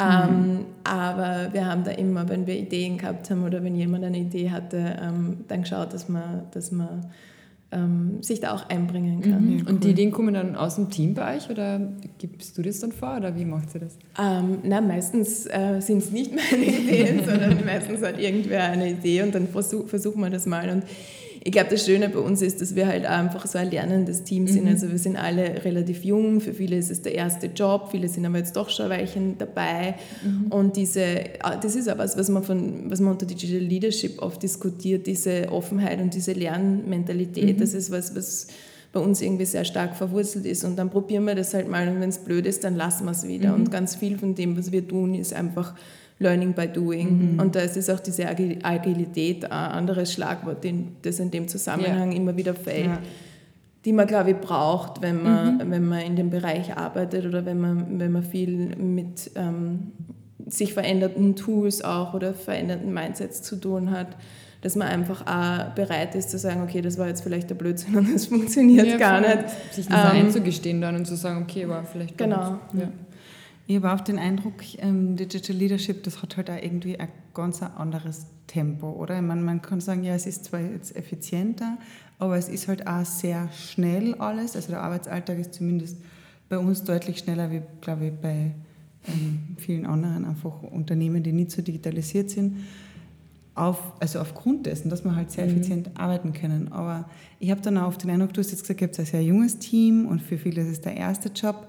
[0.01, 4.17] Ähm, aber wir haben da immer, wenn wir Ideen gehabt haben oder wenn jemand eine
[4.17, 7.11] Idee hatte, ähm, dann geschaut, dass man, dass man
[7.71, 9.57] ähm, sich da auch einbringen kann.
[9.57, 9.67] Mhm.
[9.67, 11.79] Und die Ideen kommen dann aus dem Team bei euch oder
[12.17, 13.97] gibst du das dann vor oder wie macht ihr das?
[14.19, 19.23] Ähm, na, meistens äh, sind es nicht meine Ideen, sondern meistens hat irgendwer eine Idee
[19.23, 20.69] und dann versuch, versuchen wir das mal.
[20.69, 20.83] Und
[21.43, 24.47] ich glaube, das Schöne bei uns ist, dass wir halt einfach so ein lernendes Team
[24.47, 24.65] sind.
[24.65, 24.71] Mhm.
[24.71, 28.25] Also wir sind alle relativ jung, für viele ist es der erste Job, viele sind
[28.27, 29.95] aber jetzt doch schon ein Weilchen dabei.
[30.23, 30.51] Mhm.
[30.51, 34.21] Und diese, ah, das ist auch was, was man, von, was man unter Digital Leadership
[34.21, 37.57] oft diskutiert, diese Offenheit und diese Lernmentalität.
[37.57, 37.59] Mhm.
[37.59, 38.47] Das ist was, was
[38.93, 40.63] bei uns irgendwie sehr stark verwurzelt ist.
[40.63, 43.11] Und dann probieren wir das halt mal und wenn es blöd ist, dann lassen wir
[43.11, 43.49] es wieder.
[43.49, 43.61] Mhm.
[43.61, 45.73] Und ganz viel von dem, was wir tun, ist einfach
[46.21, 47.33] Learning by Doing.
[47.33, 47.39] Mhm.
[47.39, 50.65] Und da ist es auch diese Agilität, ein anderes Schlagwort,
[51.01, 52.17] das in dem Zusammenhang ja.
[52.17, 52.99] immer wieder fällt, ja.
[53.85, 55.71] die man, glaube ich, braucht, wenn man, mhm.
[55.71, 59.91] wenn man in dem Bereich arbeitet oder wenn man, wenn man viel mit ähm,
[60.47, 64.15] sich veränderten Tools auch oder veränderten Mindsets zu tun hat
[64.61, 67.95] dass man einfach auch bereit ist zu sagen, okay, das war jetzt vielleicht der Blödsinn
[67.95, 69.49] und das funktioniert ja, gar nicht.
[69.71, 72.59] Sich das ähm, einzugestehen dann und zu sagen, okay, war vielleicht Genau.
[72.73, 72.89] Ja.
[73.71, 77.63] Ich habe auch den Eindruck, ähm, Digital Leadership, das hat halt auch irgendwie ein ganz
[77.63, 79.15] anderes Tempo, oder?
[79.15, 81.77] Ich meine, man kann sagen, ja, es ist zwar jetzt effizienter,
[82.19, 84.57] aber es ist halt auch sehr schnell alles.
[84.57, 85.95] Also der Arbeitsalltag ist zumindest
[86.49, 88.51] bei uns deutlich schneller, wie, glaube ich, bei
[89.07, 92.57] ähm, vielen anderen einfach Unternehmen, die nicht so digitalisiert sind.
[93.55, 95.51] Auf, also aufgrund dessen, dass wir halt sehr mhm.
[95.51, 96.73] effizient arbeiten können.
[96.73, 99.23] Aber ich habe dann auch den Eindruck, du hast jetzt gesagt, ihr habt ein sehr
[99.23, 101.67] junges Team und für viele ist es der erste Job.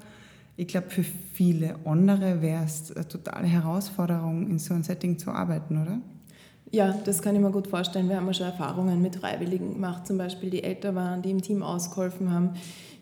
[0.57, 5.31] Ich glaube, für viele andere wäre es eine totale Herausforderung, in so einem Setting zu
[5.31, 5.99] arbeiten, oder?
[6.71, 8.09] Ja, das kann ich mir gut vorstellen.
[8.09, 11.43] Wir haben ja schon Erfahrungen mit Freiwilligen gemacht, zum Beispiel die älter waren, die im
[11.43, 12.55] Team ausgeholfen haben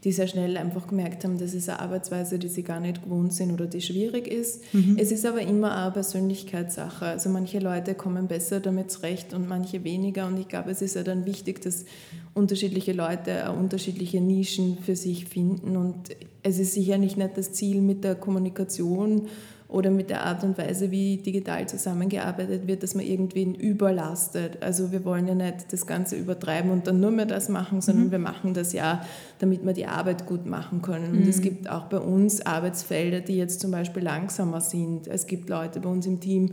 [0.04, 3.34] die sehr schnell einfach gemerkt haben, das ist eine Arbeitsweise, die sie gar nicht gewohnt
[3.34, 4.62] sind oder die schwierig ist.
[4.72, 4.96] Mhm.
[4.98, 7.04] Es ist aber immer eine Persönlichkeitssache.
[7.04, 10.26] Also manche Leute kommen besser damit zurecht und manche weniger.
[10.26, 11.84] Und ich glaube, es ist ja dann wichtig, dass
[12.32, 15.76] unterschiedliche Leute unterschiedliche Nischen für sich finden.
[15.76, 16.10] Und
[16.42, 19.29] es ist sicher nicht das Ziel mit der Kommunikation
[19.70, 24.61] oder mit der Art und Weise, wie digital zusammengearbeitet wird, dass man irgendwen überlastet.
[24.62, 28.07] Also wir wollen ja nicht das Ganze übertreiben und dann nur mehr das machen, sondern
[28.07, 28.11] mhm.
[28.11, 29.03] wir machen das ja,
[29.38, 31.12] damit wir die Arbeit gut machen können.
[31.12, 31.29] Und mhm.
[31.29, 35.07] es gibt auch bei uns Arbeitsfelder, die jetzt zum Beispiel langsamer sind.
[35.07, 36.50] Es gibt Leute bei uns im Team,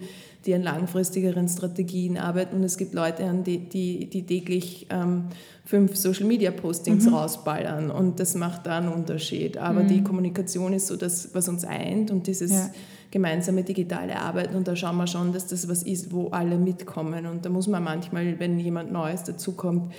[0.48, 5.26] die an langfristigeren Strategien arbeiten und es gibt Leute, die, die, die täglich ähm,
[5.66, 7.14] fünf Social-Media-Postings mhm.
[7.14, 9.58] rausballern und das macht da einen Unterschied.
[9.58, 9.88] Aber mhm.
[9.90, 12.70] die Kommunikation ist so das, was uns eint und dieses ja.
[13.12, 17.28] gemeinsame digitale Arbeiten und da schauen wir schon, dass das was ist, wo alle mitkommen
[17.28, 19.92] und da muss man manchmal, wenn jemand Neues dazukommt,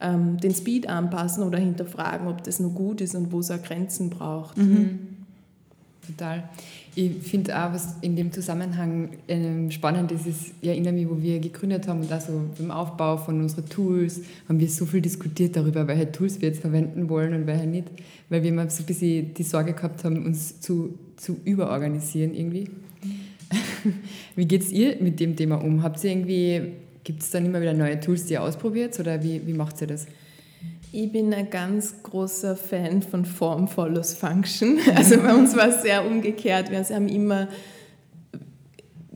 [0.00, 3.62] ähm, den Speed anpassen oder hinterfragen, ob das nur gut ist und wo es auch
[3.62, 4.56] Grenzen braucht.
[4.56, 5.16] Mhm.
[6.06, 6.44] Total.
[6.98, 11.20] Ich finde auch, was in dem Zusammenhang ähm, spannend ist, ist, ich erinnere mich, wo
[11.20, 15.56] wir gegründet haben und also beim Aufbau von unseren Tools haben wir so viel diskutiert
[15.56, 17.88] darüber, welche Tools wir jetzt verwenden wollen und welche nicht,
[18.30, 22.70] weil wir immer so ein bisschen die Sorge gehabt haben, uns zu, zu überorganisieren irgendwie.
[24.34, 25.82] wie geht es ihr mit dem Thema um?
[25.82, 26.62] Habt ihr irgendwie,
[27.04, 29.86] gibt es dann immer wieder neue Tools, die ihr ausprobiert oder wie, wie macht ihr
[29.86, 30.06] das?
[30.98, 34.78] Ich bin ein ganz großer Fan von Form follows Function.
[34.94, 36.70] Also bei uns war es sehr umgekehrt.
[36.70, 37.48] Wir haben immer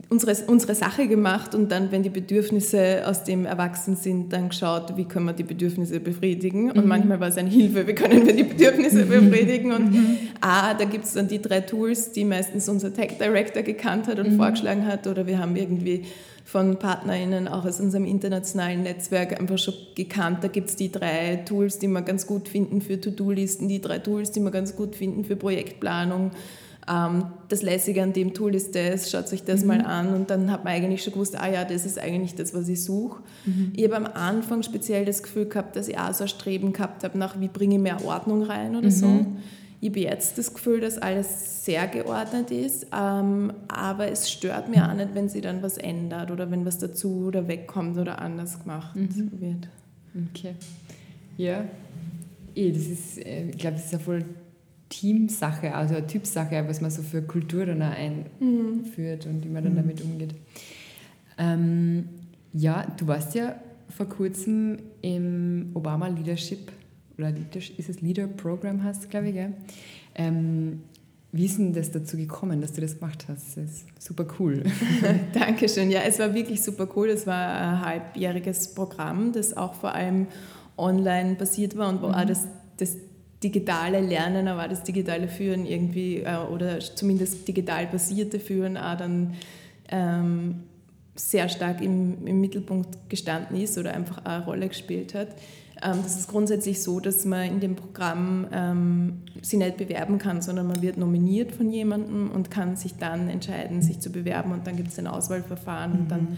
[0.07, 4.95] unsere, unsere Sache gemacht und dann, wenn die Bedürfnisse aus dem erwachsen sind, dann geschaut,
[4.95, 6.69] wie können wir die Bedürfnisse befriedigen.
[6.69, 6.87] Und mhm.
[6.87, 9.71] manchmal war es eine Hilfe, wie können wir die Bedürfnisse befriedigen.
[9.71, 10.17] Und mhm.
[10.39, 14.19] ah, da gibt es dann die drei Tools, die meistens unser Tech Director gekannt hat
[14.19, 14.37] und mhm.
[14.37, 15.07] vorgeschlagen hat.
[15.07, 16.05] Oder wir haben irgendwie
[16.51, 20.43] von PartnerInnen auch aus unserem internationalen Netzwerk einfach schon gekannt.
[20.43, 23.99] Da gibt es die drei Tools, die wir ganz gut finden für To-Do-Listen, die drei
[23.99, 26.31] Tools, die wir ganz gut finden für Projektplanung.
[26.91, 29.67] Ähm, das Lässige an dem Tool ist das, schaut sich das mhm.
[29.67, 32.53] mal an und dann hat man eigentlich schon gewusst, ah ja, das ist eigentlich das,
[32.53, 33.21] was ich suche.
[33.45, 33.71] Mhm.
[33.73, 37.05] Ich habe am Anfang speziell das Gefühl gehabt, dass ich auch so ein Streben gehabt
[37.05, 38.91] habe nach, wie bringe ich mehr Ordnung rein oder mhm.
[38.91, 39.25] so.
[39.81, 44.87] Ich habe jetzt das Gefühl, dass alles sehr geordnet ist, ähm, aber es stört mir
[44.87, 48.61] auch nicht, wenn sie dann was ändert oder wenn was dazu oder wegkommt oder anders
[48.61, 49.31] gemacht mhm.
[49.39, 49.67] wird.
[50.29, 50.53] Okay.
[51.35, 51.65] Ja,
[52.55, 54.23] eh, das ist, äh, ich glaube, das ist ja voll
[54.89, 59.31] Teamsache, also eine Typsache, was man so für Kultur dann auch einführt mhm.
[59.31, 59.77] und wie man dann mhm.
[59.77, 60.35] damit umgeht.
[61.39, 62.09] Ähm,
[62.53, 63.55] ja, du warst ja
[63.89, 66.71] vor kurzem im Obama Leadership
[67.21, 69.53] oder ist es Leader Program hast, glaube ich, gell?
[70.15, 70.81] Ähm,
[71.31, 73.55] wie ist denn das dazu gekommen, dass du das gemacht hast?
[73.55, 74.63] Das ist super cool.
[75.33, 75.89] Dankeschön.
[75.89, 77.09] Ja, es war wirklich super cool.
[77.09, 80.27] Es war ein halbjähriges Programm, das auch vor allem
[80.77, 82.15] online basiert war und wo mhm.
[82.15, 82.97] auch das, das
[83.41, 89.33] digitale Lernen, aber das digitale Führen irgendwie äh, oder zumindest digital basierte Führen auch dann
[89.89, 90.63] ähm,
[91.15, 95.29] sehr stark im, im Mittelpunkt gestanden ist oder einfach eine Rolle gespielt hat.
[95.83, 100.41] Ähm, das ist grundsätzlich so, dass man in dem Programm ähm, sich nicht bewerben kann,
[100.41, 104.67] sondern man wird nominiert von jemandem und kann sich dann entscheiden, sich zu bewerben und
[104.67, 105.99] dann gibt es ein Auswahlverfahren mhm.
[105.99, 106.37] und dann,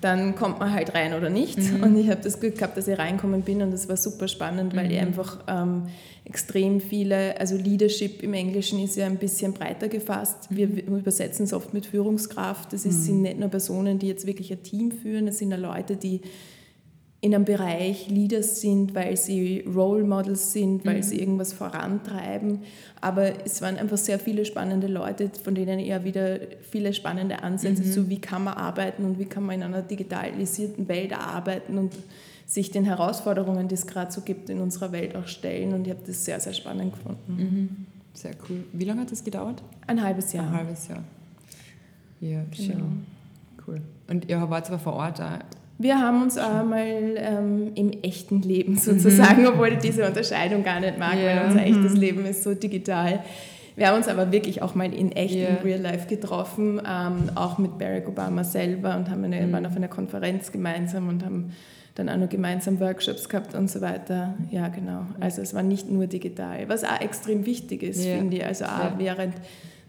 [0.00, 1.58] dann kommt man halt rein oder nicht.
[1.58, 1.82] Mhm.
[1.82, 4.76] Und ich habe das Glück gehabt, dass ich reinkommen bin und das war super spannend,
[4.76, 4.90] weil mhm.
[4.92, 5.82] ich einfach ähm,
[6.24, 10.48] extrem viele, also Leadership im Englischen ist ja ein bisschen breiter gefasst.
[10.50, 10.98] Wir mhm.
[10.98, 12.72] übersetzen es oft mit Führungskraft.
[12.72, 13.22] Das ist, sind mhm.
[13.22, 16.20] nicht nur Personen, die jetzt wirklich ein Team führen, es sind ja Leute, die
[17.26, 21.02] in einem Bereich Leaders sind, weil sie Role Models sind, weil mhm.
[21.02, 22.60] sie irgendwas vorantreiben.
[23.00, 26.38] Aber es waren einfach sehr viele spannende Leute, von denen eher wieder
[26.70, 27.90] viele spannende Ansätze mhm.
[27.90, 31.94] zu, wie kann man arbeiten und wie kann man in einer digitalisierten Welt arbeiten und
[32.46, 35.74] sich den Herausforderungen, die es gerade so gibt in unserer Welt auch stellen.
[35.74, 37.36] Und ich habe das sehr, sehr spannend gefunden.
[37.36, 37.86] Mhm.
[38.14, 38.62] Sehr cool.
[38.72, 39.64] Wie lange hat das gedauert?
[39.88, 40.46] Ein halbes Jahr.
[40.46, 41.02] Ein halbes Jahr.
[42.20, 42.68] Ja, schön.
[42.68, 42.86] Genau.
[43.66, 43.80] Cool.
[44.06, 45.40] Und ihr wart zwar vor Ort auch
[45.78, 49.48] wir haben uns einmal ähm, im echten Leben sozusagen, mhm.
[49.48, 51.40] obwohl ich diese Unterscheidung gar nicht mag, yeah.
[51.40, 52.00] weil unser echtes mhm.
[52.00, 53.22] Leben ist so digital.
[53.76, 55.50] Wir haben uns aber wirklich auch mal in echt yeah.
[55.50, 59.52] in Real Life getroffen, ähm, auch mit Barack Obama selber und haben eine, mhm.
[59.52, 61.52] waren auf einer Konferenz gemeinsam und haben
[61.94, 64.34] dann auch noch gemeinsam Workshops gehabt und so weiter.
[64.50, 65.06] Ja, genau.
[65.20, 68.16] Also es war nicht nur digital, was auch extrem wichtig ist, yeah.
[68.16, 68.46] finde ich.
[68.46, 69.34] Also auch während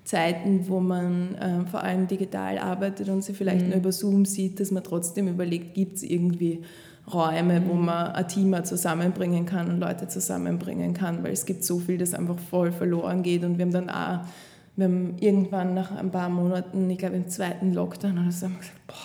[0.08, 3.72] Zeiten, wo man äh, vor allem digital arbeitet und sie vielleicht mhm.
[3.72, 6.62] nur über Zoom sieht, dass man trotzdem überlegt, gibt es irgendwie
[7.14, 7.68] Räume, mhm.
[7.68, 11.98] wo man ein Team zusammenbringen kann und Leute zusammenbringen kann, weil es gibt so viel,
[11.98, 14.22] das einfach voll verloren geht und wir haben dann auch,
[14.78, 18.54] wir haben irgendwann nach ein paar Monaten, ich glaube im zweiten Lockdown oder so, haben
[18.54, 18.96] wir gesagt, boah,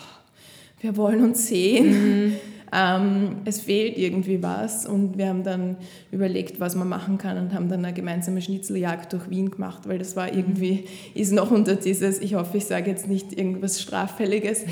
[0.82, 2.26] wir wollen uns sehen.
[2.26, 2.32] Mhm.
[2.74, 5.76] Ähm, es fehlt irgendwie was und wir haben dann
[6.10, 9.98] überlegt, was man machen kann und haben dann eine gemeinsame Schnitzeljagd durch Wien gemacht, weil
[9.98, 14.64] das war irgendwie, ist noch unter dieses, ich hoffe, ich sage jetzt nicht irgendwas Straffälliges,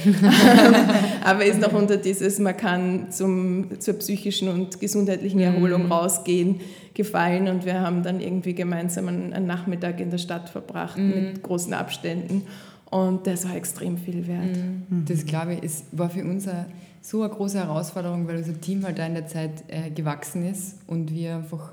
[1.24, 5.92] aber ist noch unter dieses, man kann zum, zur psychischen und gesundheitlichen Erholung mhm.
[5.92, 6.60] rausgehen,
[6.94, 11.08] gefallen und wir haben dann irgendwie gemeinsam einen, einen Nachmittag in der Stadt verbracht mhm.
[11.08, 12.46] mit großen Abständen
[12.90, 14.56] und das war extrem viel wert.
[14.56, 15.04] Mhm.
[15.06, 16.64] Das glaube ich, ist, war für uns ein
[17.00, 20.78] so eine große Herausforderung, weil unser Team halt da in der Zeit äh, gewachsen ist
[20.86, 21.72] und wir einfach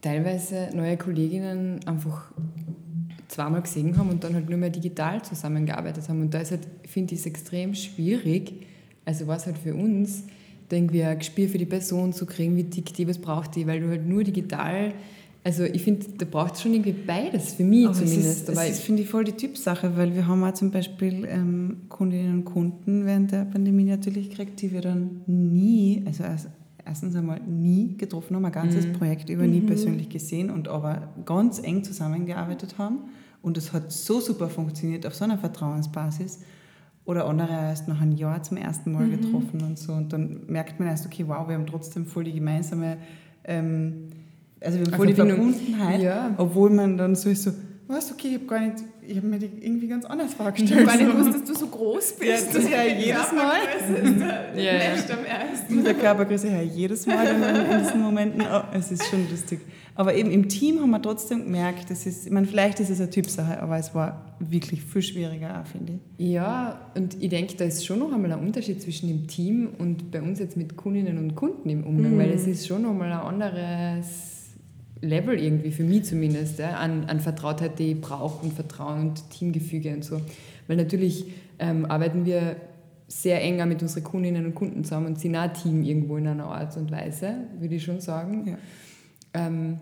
[0.00, 2.30] teilweise neue Kolleginnen einfach
[3.28, 6.22] zweimal gesehen haben und dann halt nur mehr digital zusammengearbeitet haben.
[6.22, 8.66] Und da ist halt, finde ich es extrem schwierig,
[9.04, 10.24] also war es halt für uns,
[10.68, 13.66] da irgendwie ein Gespür für die Person zu kriegen, wie tickt die, was braucht die,
[13.66, 14.92] weil du halt nur digital
[15.44, 18.48] also ich finde, da braucht es schon irgendwie beides, für mich Aber zumindest.
[18.48, 22.38] Es ist, finde ich, voll die Typsache, weil wir haben auch zum Beispiel ähm, Kundinnen
[22.38, 26.24] und Kunden während der Pandemie natürlich gekriegt, die wir dann nie, also
[26.84, 28.94] erstens einmal nie getroffen haben, ein ganzes mhm.
[28.94, 29.66] Projekt über nie mhm.
[29.66, 33.00] persönlich gesehen und aber ganz eng zusammengearbeitet haben.
[33.40, 36.40] Und es hat so super funktioniert auf so einer Vertrauensbasis.
[37.04, 39.12] Oder andere erst nach einem Jahr zum ersten Mal mhm.
[39.12, 39.94] getroffen und so.
[39.94, 42.98] Und dann merkt man erst, okay, wow, wir haben trotzdem voll die gemeinsame
[43.44, 44.10] ähm,
[44.60, 46.34] also wir haben voll die Verbundenheit, ja.
[46.36, 47.52] obwohl man dann so ist so,
[47.88, 50.70] was, okay, ich habe gar nicht, ich habe mir die irgendwie ganz anders vorgestellt.
[50.70, 52.46] Ich habe gar nicht gewusst, dass du so groß bist.
[52.48, 54.54] Ja, das ist ja jedes Mal.
[54.54, 54.92] der ja, ja.
[54.92, 55.76] am ersten.
[55.76, 58.42] Mit der Körpergröße ja jedes Mal in, diesen Momenten.
[58.42, 59.60] Oh, es ist schon lustig.
[59.94, 63.00] Aber eben im Team haben wir trotzdem gemerkt, das ist, ich meine, vielleicht ist es
[63.00, 66.30] eine Typsache, aber es war wirklich viel schwieriger, finde ich.
[66.30, 70.10] Ja, und ich denke, da ist schon noch einmal ein Unterschied zwischen dem Team und
[70.10, 72.18] bei uns jetzt mit Kundinnen und Kunden im Umgang, mhm.
[72.18, 74.37] weil es ist schon noch mal ein anderes
[75.00, 79.30] Level irgendwie, für mich zumindest, ja, an, an Vertrautheit, die ich brauche und Vertrauen und
[79.30, 80.20] Teamgefüge und so.
[80.66, 81.26] Weil natürlich
[81.58, 82.56] ähm, arbeiten wir
[83.06, 86.26] sehr enger mit unseren Kundinnen und Kunden zusammen und sind auch ein Team irgendwo in
[86.26, 88.46] einer Art und Weise, würde ich schon sagen.
[88.46, 88.58] Ja.
[89.34, 89.78] Ähm,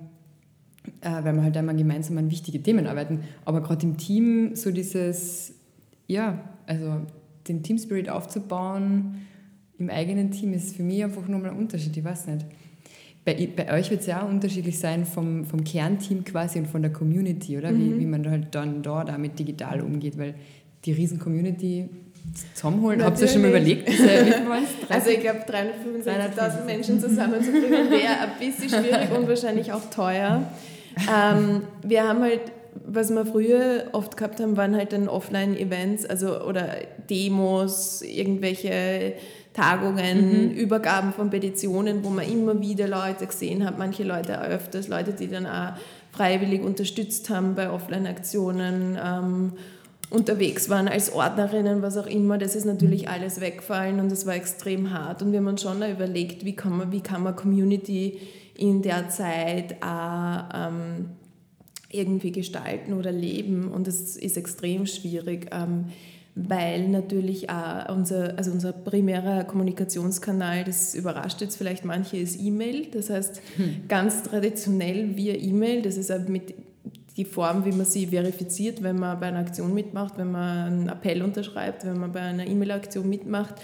[1.00, 3.20] äh, weil wir halt einmal gemeinsam an wichtige Themen arbeiten.
[3.44, 5.54] Aber gerade im Team so dieses,
[6.06, 7.00] ja, also
[7.48, 9.16] den Team Spirit aufzubauen
[9.78, 12.46] im eigenen Team ist für mich einfach nochmal ein Unterschied, ich weiß nicht.
[13.26, 16.80] Bei, bei euch wird es ja auch unterschiedlich sein vom, vom Kernteam quasi und von
[16.80, 17.72] der Community, oder?
[17.72, 17.96] Mhm.
[17.96, 20.34] Wie, wie man halt dann da damit digital umgeht, weil
[20.84, 21.88] die riesen Community
[22.54, 23.88] zusammenholen, habt ihr schon mal überlegt?
[24.88, 30.48] also ich glaube 365.000 Menschen zusammenzubringen wäre ein bisschen schwierig und wahrscheinlich auch teuer.
[31.12, 32.52] Ähm, wir haben halt
[32.84, 36.76] was wir früher oft gehabt haben, waren halt dann Offline-Events, also oder
[37.08, 39.14] Demos, irgendwelche
[39.56, 40.50] Tagungen, mhm.
[40.50, 45.28] Übergaben von Petitionen, wo man immer wieder Leute gesehen hat, manche Leute öfters, Leute, die
[45.28, 45.72] dann auch
[46.12, 49.52] freiwillig unterstützt haben bei Offline-Aktionen, ähm,
[50.10, 52.36] unterwegs waren als Ordnerinnen, was auch immer.
[52.36, 55.22] Das ist natürlich alles wegfallen und das war extrem hart.
[55.22, 58.20] Und wir haben uns schon überlegt, wie kann man, wie kann man Community
[58.54, 61.06] in der Zeit auch ähm,
[61.90, 63.68] irgendwie gestalten oder leben.
[63.72, 65.48] Und das ist extrem schwierig.
[65.50, 65.86] Ähm,
[66.36, 72.88] weil natürlich auch unser, also unser primärer Kommunikationskanal, das überrascht jetzt vielleicht manche, ist E-Mail.
[72.92, 73.88] Das heißt, hm.
[73.88, 76.54] ganz traditionell via E-Mail, das ist mit
[77.16, 80.88] die Form, wie man sie verifiziert, wenn man bei einer Aktion mitmacht, wenn man einen
[80.90, 83.54] Appell unterschreibt, wenn man bei einer E-Mail-Aktion mitmacht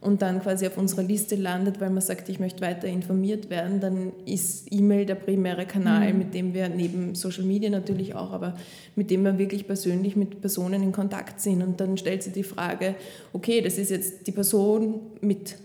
[0.00, 3.80] und dann quasi auf unserer Liste landet, weil man sagt, ich möchte weiter informiert werden,
[3.80, 6.18] dann ist E-Mail der primäre Kanal, mhm.
[6.18, 8.54] mit dem wir neben Social Media natürlich auch, aber
[8.96, 11.62] mit dem wir wirklich persönlich mit Personen in Kontakt sind.
[11.62, 12.94] Und dann stellt sich die Frage,
[13.34, 15.56] okay, das ist jetzt die Person mit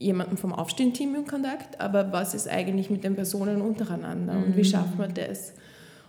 [0.00, 4.60] jemandem vom Aufstehen-Team in Kontakt, aber was ist eigentlich mit den Personen untereinander und wie
[4.60, 4.64] mhm.
[4.64, 5.52] schafft man das?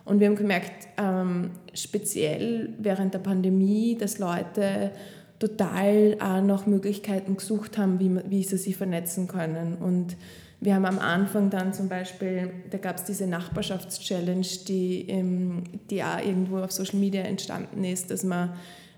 [0.06, 4.92] Und wir haben gemerkt, ähm, speziell während der Pandemie, dass Leute
[5.40, 9.76] total auch nach Möglichkeiten gesucht haben, wie, wie sie sich vernetzen können.
[9.76, 10.16] Und
[10.62, 16.20] wir haben am Anfang dann zum Beispiel, da gab es diese Nachbarschaftschallenge, die, die auch
[16.20, 18.54] irgendwo auf Social Media entstanden ist, dass man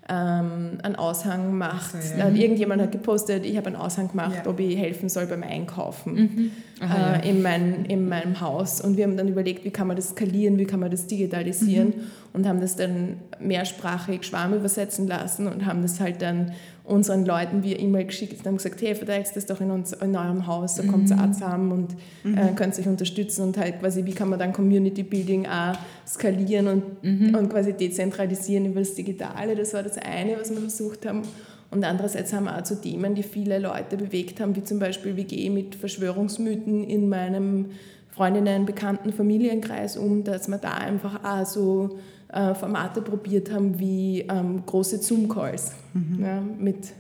[0.10, 2.02] ähm, einen Aushang macht.
[2.02, 2.30] So, ja.
[2.30, 4.50] Irgendjemand hat gepostet, ich habe einen Aushang gemacht, ja.
[4.50, 6.52] ob ich helfen soll beim Einkaufen mhm.
[6.80, 8.80] Aha, äh, in, mein, in meinem Haus.
[8.80, 11.88] Und wir haben dann überlegt, wie kann man das skalieren, wie kann man das digitalisieren
[11.88, 12.04] mhm.
[12.34, 16.54] und haben das dann mehrsprachig Schwarm übersetzen lassen und haben das halt dann
[16.88, 20.16] unseren Leuten via E-Mail geschickt und haben gesagt, hey, verteilt das doch in, uns, in
[20.16, 21.22] eurem Haus, da kommt ihr mhm.
[21.22, 22.38] auch zusammen und mhm.
[22.38, 26.68] äh, könnt euch unterstützen und halt quasi, wie kann man dann Community Building auch skalieren
[26.68, 27.36] und, mhm.
[27.36, 29.56] und quasi dezentralisieren über das Digitale.
[29.56, 31.24] Das war das eine, was wir versucht haben.
[31.70, 35.18] Und andererseits haben wir auch zu Themen, die viele Leute bewegt haben, wie zum Beispiel,
[35.18, 37.66] wie gehe ich mit Verschwörungsmythen in meinem
[38.12, 44.22] Freundinnen, Bekannten, Familienkreis um, dass wir da einfach auch so äh, Formate probiert haben wie
[44.22, 46.24] ähm, große Zoom-Calls mhm.
[46.24, 46.94] ja, mit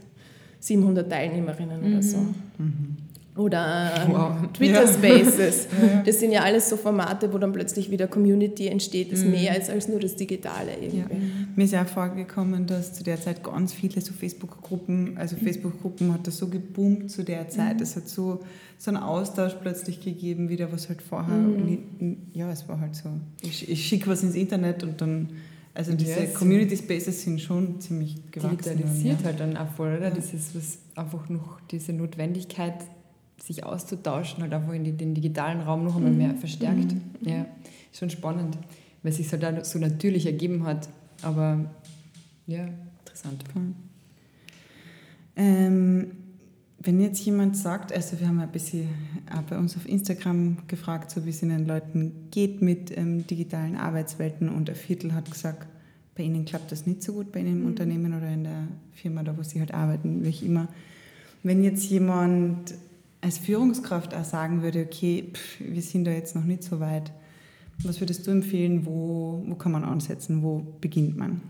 [0.59, 1.93] 700 Teilnehmerinnen mhm.
[1.93, 2.17] oder so.
[2.57, 2.97] Mhm.
[3.37, 4.31] Oder ähm, wow.
[4.53, 4.87] Twitter ja.
[4.87, 5.67] Spaces.
[5.81, 6.03] ja.
[6.03, 9.31] Das sind ja alles so Formate, wo dann plötzlich wieder Community entsteht, das mhm.
[9.31, 10.97] mehr ist als nur das Digitale irgendwie.
[10.97, 11.05] Ja.
[11.55, 15.41] Mir ist ja auch vorgekommen, dass zu der Zeit ganz viele so Facebook-Gruppen, also mhm.
[15.41, 17.77] Facebook-Gruppen hat das so geboomt zu der Zeit.
[17.77, 17.83] Mhm.
[17.83, 18.43] Es hat so,
[18.77, 21.35] so einen Austausch plötzlich gegeben, wieder was halt vorher.
[21.35, 22.17] Mhm.
[22.33, 23.09] ja, es war halt so.
[23.41, 25.29] Ich, ich schicke was ins Internet und dann
[25.77, 26.33] also diese yes.
[26.33, 28.57] Community Spaces sind schon ziemlich gewachsen.
[28.57, 29.25] Digitalisiert ja.
[29.27, 30.09] halt dann auch voll, oder?
[30.09, 30.15] Ja.
[30.15, 32.73] Das ist was einfach noch diese Notwendigkeit,
[33.41, 36.37] sich auszutauschen, halt einfach in den digitalen Raum noch einmal mehr mhm.
[36.37, 36.93] verstärkt.
[36.93, 37.01] Mhm.
[37.21, 37.45] Ja,
[37.93, 38.57] schon spannend,
[39.03, 40.89] weil es sich halt so natürlich ergeben hat.
[41.21, 41.65] Aber
[42.45, 42.67] ja,
[42.99, 43.43] interessant.
[45.35, 46.11] Ähm,
[46.79, 48.87] wenn jetzt jemand sagt, also wir haben ein bisschen
[49.35, 53.75] auch bei uns auf Instagram gefragt, so wie es den Leuten geht mit ähm, digitalen
[53.75, 55.67] Arbeitswelten und ein Viertel hat gesagt,
[56.15, 57.67] bei ihnen klappt das nicht so gut, bei ihnen im mhm.
[57.67, 60.67] Unternehmen oder in der Firma, da wo sie halt arbeiten, wie ich immer.
[61.43, 62.73] Wenn jetzt jemand
[63.21, 67.11] als Führungskraft auch sagen würde, okay, pff, wir sind da jetzt noch nicht so weit,
[67.83, 71.41] was würdest du empfehlen, wo, wo kann man ansetzen, wo beginnt man?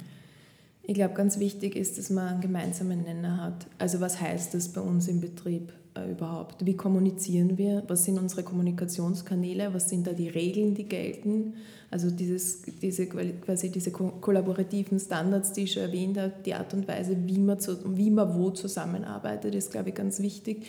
[0.83, 3.67] Ich glaube, ganz wichtig ist, dass man einen gemeinsamen Nenner hat.
[3.77, 6.65] Also was heißt das bei uns im Betrieb äh, überhaupt?
[6.65, 7.83] Wie kommunizieren wir?
[7.87, 9.73] Was sind unsere Kommunikationskanäle?
[9.73, 11.55] Was sind da die Regeln, die gelten?
[11.91, 16.87] Also dieses, diese, quasi diese kollaborativen Standards, die ich schon erwähnt habe, die Art und
[16.87, 20.67] Weise, wie man, zu, wie man wo zusammenarbeitet, ist, glaube ich, ganz wichtig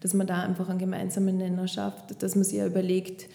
[0.00, 3.28] dass man da einfach einen gemeinsamen Nenner schafft, dass man sich ja überlegt,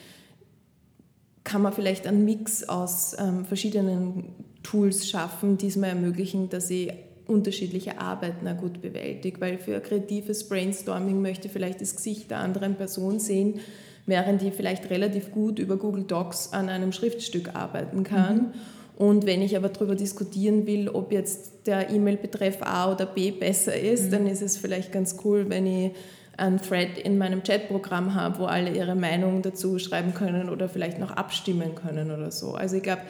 [1.43, 6.69] kann man vielleicht einen Mix aus ähm, verschiedenen Tools schaffen, die es mir ermöglichen, dass
[6.69, 6.93] ich
[7.27, 9.41] unterschiedliche Arbeiten auch gut bewältige.
[9.41, 13.59] Weil für ein kreatives Brainstorming möchte ich vielleicht das Gesicht der anderen Person sehen,
[14.05, 18.35] während ich vielleicht relativ gut über Google Docs an einem Schriftstück arbeiten kann.
[18.35, 18.53] Mhm.
[18.97, 23.75] Und wenn ich aber darüber diskutieren will, ob jetzt der E-Mail-Betreff A oder B besser
[23.75, 24.11] ist, mhm.
[24.11, 25.91] dann ist es vielleicht ganz cool, wenn ich
[26.37, 30.99] einen Thread in meinem Chatprogramm habe, wo alle ihre Meinung dazu schreiben können oder vielleicht
[30.99, 32.55] noch abstimmen können oder so.
[32.55, 33.01] Also ich glaube,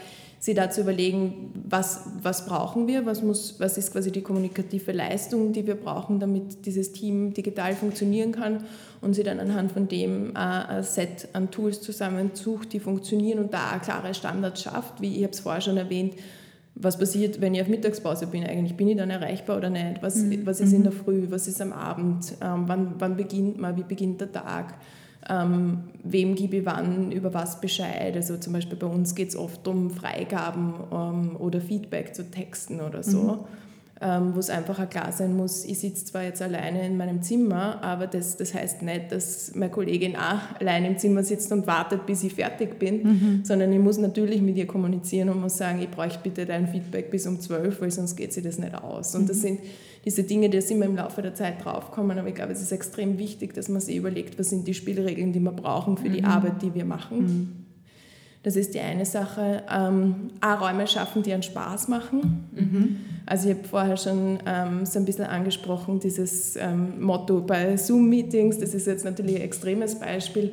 [0.42, 5.54] sie dazu überlegen, was, was brauchen wir, was, muss, was ist quasi die kommunikative Leistung,
[5.54, 8.64] die wir brauchen, damit dieses Team digital funktionieren kann
[9.02, 13.78] und sie dann anhand von dem ein Set an Tools zusammensucht, die funktionieren und da
[13.78, 16.16] klare Standards schafft, wie ich habe es vorher schon erwähnt,
[16.82, 18.76] was passiert, wenn ich auf Mittagspause bin eigentlich?
[18.76, 20.02] Bin ich dann erreichbar oder nicht?
[20.02, 20.46] Was, mhm.
[20.46, 20.98] was ist in der mhm.
[20.98, 21.28] Früh?
[21.30, 22.34] Was ist am Abend?
[22.42, 23.78] Ähm, wann, wann beginnt man?
[23.78, 24.76] Wie beginnt der Tag?
[25.30, 28.16] Ähm, wem gebe ich wann über was Bescheid?
[28.16, 32.82] Also zum Beispiel bei uns geht es oft um Freigaben ähm, oder Feedback zu Texten
[32.82, 33.22] oder so.
[33.22, 33.40] Mhm
[34.02, 37.84] wo es einfach auch klar sein muss, ich sitze zwar jetzt alleine in meinem Zimmer,
[37.84, 42.08] aber das, das heißt nicht, dass meine Kollegin auch allein im Zimmer sitzt und wartet,
[42.08, 43.40] bis ich fertig bin, mhm.
[43.44, 47.12] sondern ich muss natürlich mit ihr kommunizieren und muss sagen, ich bräuchte bitte dein Feedback
[47.12, 49.14] bis um zwölf, weil sonst geht sie das nicht aus.
[49.14, 49.28] Und mhm.
[49.28, 49.60] das sind
[50.04, 52.72] diese Dinge, die sind wir im Laufe der Zeit draufkommen, aber ich glaube, es ist
[52.72, 56.22] extrem wichtig, dass man sich überlegt, was sind die Spielregeln, die wir brauchen für die
[56.22, 56.28] mhm.
[56.28, 57.20] Arbeit, die wir machen.
[57.20, 57.61] Mhm.
[58.44, 59.64] Das ist die eine Sache.
[59.72, 62.50] Ähm, auch Räume schaffen, die einen Spaß machen.
[62.52, 62.98] Mhm.
[63.26, 68.58] Also ich habe vorher schon ähm, so ein bisschen angesprochen, dieses ähm, Motto bei Zoom-Meetings,
[68.58, 70.52] das ist jetzt natürlich ein extremes Beispiel,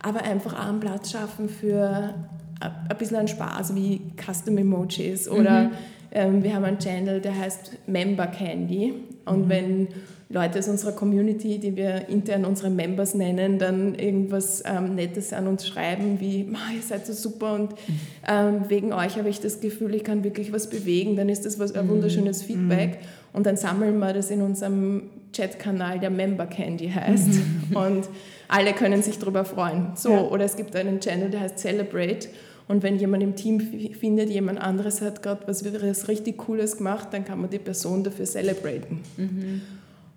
[0.00, 2.14] aber einfach auch einen Platz schaffen für
[2.60, 5.70] ein bisschen einen Spaß wie Custom Emojis oder mhm.
[6.12, 8.94] ähm, wir haben einen Channel, der heißt Member Candy
[9.26, 9.48] und mhm.
[9.48, 9.88] wenn
[10.30, 15.46] Leute aus unserer Community, die wir intern unsere Members nennen, dann irgendwas ähm, Nettes an
[15.46, 17.74] uns schreiben, wie, ihr seid so super und
[18.26, 21.58] ähm, wegen euch habe ich das Gefühl, ich kann wirklich was bewegen, dann ist das
[21.58, 21.90] was, ein mhm.
[21.90, 23.36] wunderschönes Feedback mhm.
[23.36, 27.76] und dann sammeln wir das in unserem Chatkanal, der Member Candy heißt mhm.
[27.76, 28.08] und
[28.48, 29.92] alle können sich darüber freuen.
[29.94, 30.20] So, ja.
[30.22, 32.28] oder es gibt einen Channel, der heißt Celebrate
[32.66, 35.64] und wenn jemand im Team findet, jemand anderes hat gerade was
[36.08, 39.02] richtig Cooles gemacht, dann kann man die Person dafür celebraten.
[39.16, 39.62] Mhm.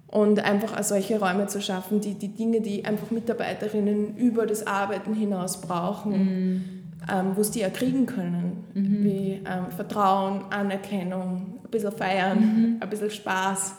[0.07, 4.65] Und einfach auch solche Räume zu schaffen, die die Dinge, die einfach Mitarbeiterinnen über das
[4.65, 6.63] Arbeiten hinaus brauchen, mhm.
[7.11, 9.03] ähm, wo sie die ja kriegen können, mhm.
[9.03, 12.77] wie ähm, Vertrauen, Anerkennung, ein bisschen feiern, mhm.
[12.79, 13.73] ein bisschen Spaß.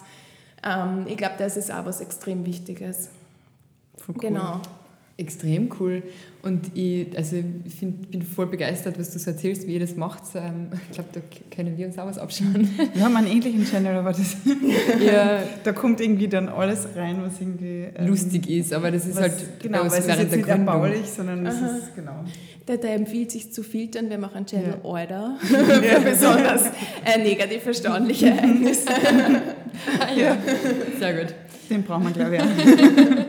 [0.63, 3.09] Ähm, ich glaube, das ist auch was extrem Wichtiges.
[4.07, 4.15] Cool.
[4.19, 4.61] Genau.
[5.17, 6.03] Extrem cool.
[6.41, 9.97] Und ich, also ich find, bin voll begeistert, was du so erzählst, wie ihr das
[9.97, 10.23] macht.
[10.37, 11.21] Ähm, ich glaube, da
[11.55, 12.71] können wir uns auch was abschauen.
[12.95, 14.37] Wir haben einen ähnlichen Channel, aber das
[15.05, 15.43] ja.
[15.65, 18.73] da kommt irgendwie dann alles rein, was irgendwie ähm, lustig ist.
[18.73, 21.97] Aber das ist was, halt genau, weil es ist jetzt nicht erbaulich, sondern es ist
[21.97, 22.25] genau.
[22.67, 24.85] Da, da, empfiehlt sich zu filtern, wir machen Channel ja.
[24.85, 26.67] Order für besonders
[27.05, 28.87] äh, negativ verstandliche Ereignisse.
[30.17, 30.37] ja.
[31.01, 31.35] Sehr gut.
[31.69, 33.28] Den brauchen wir, glaube ich.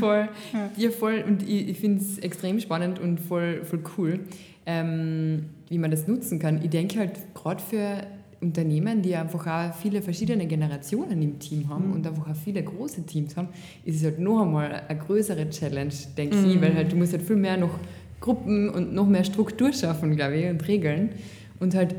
[0.00, 0.28] Voll.
[0.52, 0.70] Ja.
[0.76, 1.24] ja, voll.
[1.26, 4.20] Und ich, ich finde es extrem spannend und voll, voll cool,
[4.66, 6.60] ähm, wie man das nutzen kann.
[6.62, 8.06] Ich denke halt gerade für
[8.40, 11.92] Unternehmen, die einfach auch viele verschiedene Generationen im Team haben mhm.
[11.92, 13.48] und einfach auch viele große Teams haben,
[13.84, 16.50] ist es halt noch einmal eine größere Challenge, denke mhm.
[16.50, 17.78] ich, weil halt du musst halt viel mehr noch
[18.20, 21.10] Gruppen und noch mehr Struktur schaffen, glaube ich, und Regeln.
[21.58, 21.94] Und halt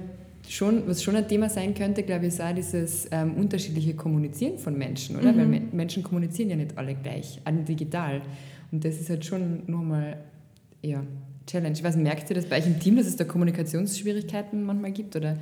[0.52, 4.58] schon, was schon ein Thema sein könnte, glaube ich, ist auch dieses ähm, unterschiedliche Kommunizieren
[4.58, 5.32] von Menschen, oder?
[5.32, 5.38] Mhm.
[5.38, 8.22] Weil Me Menschen kommunizieren ja nicht alle gleich, alle digital.
[8.72, 10.18] Und das ist halt schon nochmal,
[10.82, 11.04] ja,
[11.48, 11.78] Challenge.
[11.84, 15.38] Was merkt ihr das bei euch im Team, dass es da Kommunikationsschwierigkeiten manchmal gibt, oder?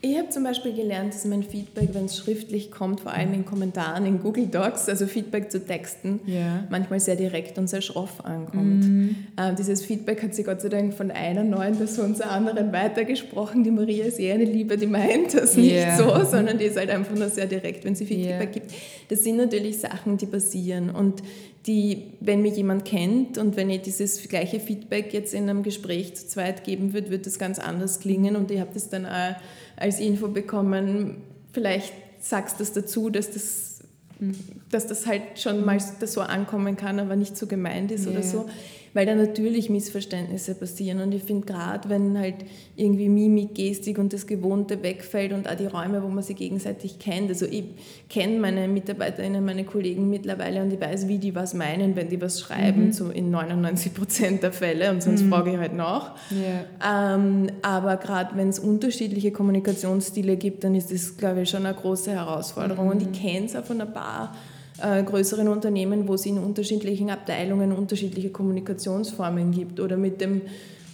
[0.00, 3.44] Ich habe zum Beispiel gelernt, dass mein Feedback, wenn es schriftlich kommt, vor allem in
[3.44, 6.64] Kommentaren in Google Docs, also Feedback zu Texten, yeah.
[6.70, 8.84] manchmal sehr direkt und sehr schroff ankommt.
[8.84, 9.16] Mm.
[9.36, 13.64] Ähm, dieses Feedback hat sich Gott sei Dank von einer neuen Person zur anderen weitergesprochen.
[13.64, 15.96] Die Maria ist eher eine Liebe, die meint das yeah.
[15.96, 18.44] nicht so, sondern die ist halt einfach nur sehr direkt, wenn sie Feedback yeah.
[18.44, 18.72] gibt.
[19.08, 21.24] Das sind natürlich Sachen, die passieren und
[21.66, 26.14] die, wenn mich jemand kennt und wenn ich dieses gleiche Feedback jetzt in einem Gespräch
[26.14, 29.34] zu zweit geben würde, wird das ganz anders klingen und ich habe das dann auch
[29.78, 31.22] als Info bekommen,
[31.52, 33.80] vielleicht sagst du das dazu, dass das,
[34.70, 38.12] dass das halt schon mal so ankommen kann, aber nicht so gemeint ist yeah.
[38.12, 38.48] oder so
[38.98, 41.00] weil da natürlich Missverständnisse passieren.
[41.00, 42.34] Und ich finde gerade, wenn halt
[42.74, 46.98] irgendwie Mimik, Gestik und das Gewohnte wegfällt und auch die Räume, wo man sich gegenseitig
[46.98, 47.28] kennt.
[47.28, 47.62] Also ich
[48.08, 52.20] kenne meine MitarbeiterInnen, meine Kollegen mittlerweile und ich weiß, wie die was meinen, wenn die
[52.20, 52.92] was schreiben, mhm.
[52.92, 55.28] so in 99 Prozent der Fälle und sonst mhm.
[55.28, 56.16] frage ich halt nach.
[56.32, 57.14] Yeah.
[57.14, 61.76] Ähm, aber gerade wenn es unterschiedliche Kommunikationsstile gibt, dann ist das, glaube ich, schon eine
[61.76, 62.86] große Herausforderung.
[62.86, 62.90] Mhm.
[62.90, 64.34] Und ich kenne es auch von ein paar
[64.82, 69.80] äh, größeren Unternehmen, wo es in unterschiedlichen Abteilungen unterschiedliche Kommunikationsformen gibt.
[69.80, 70.42] Oder mit dem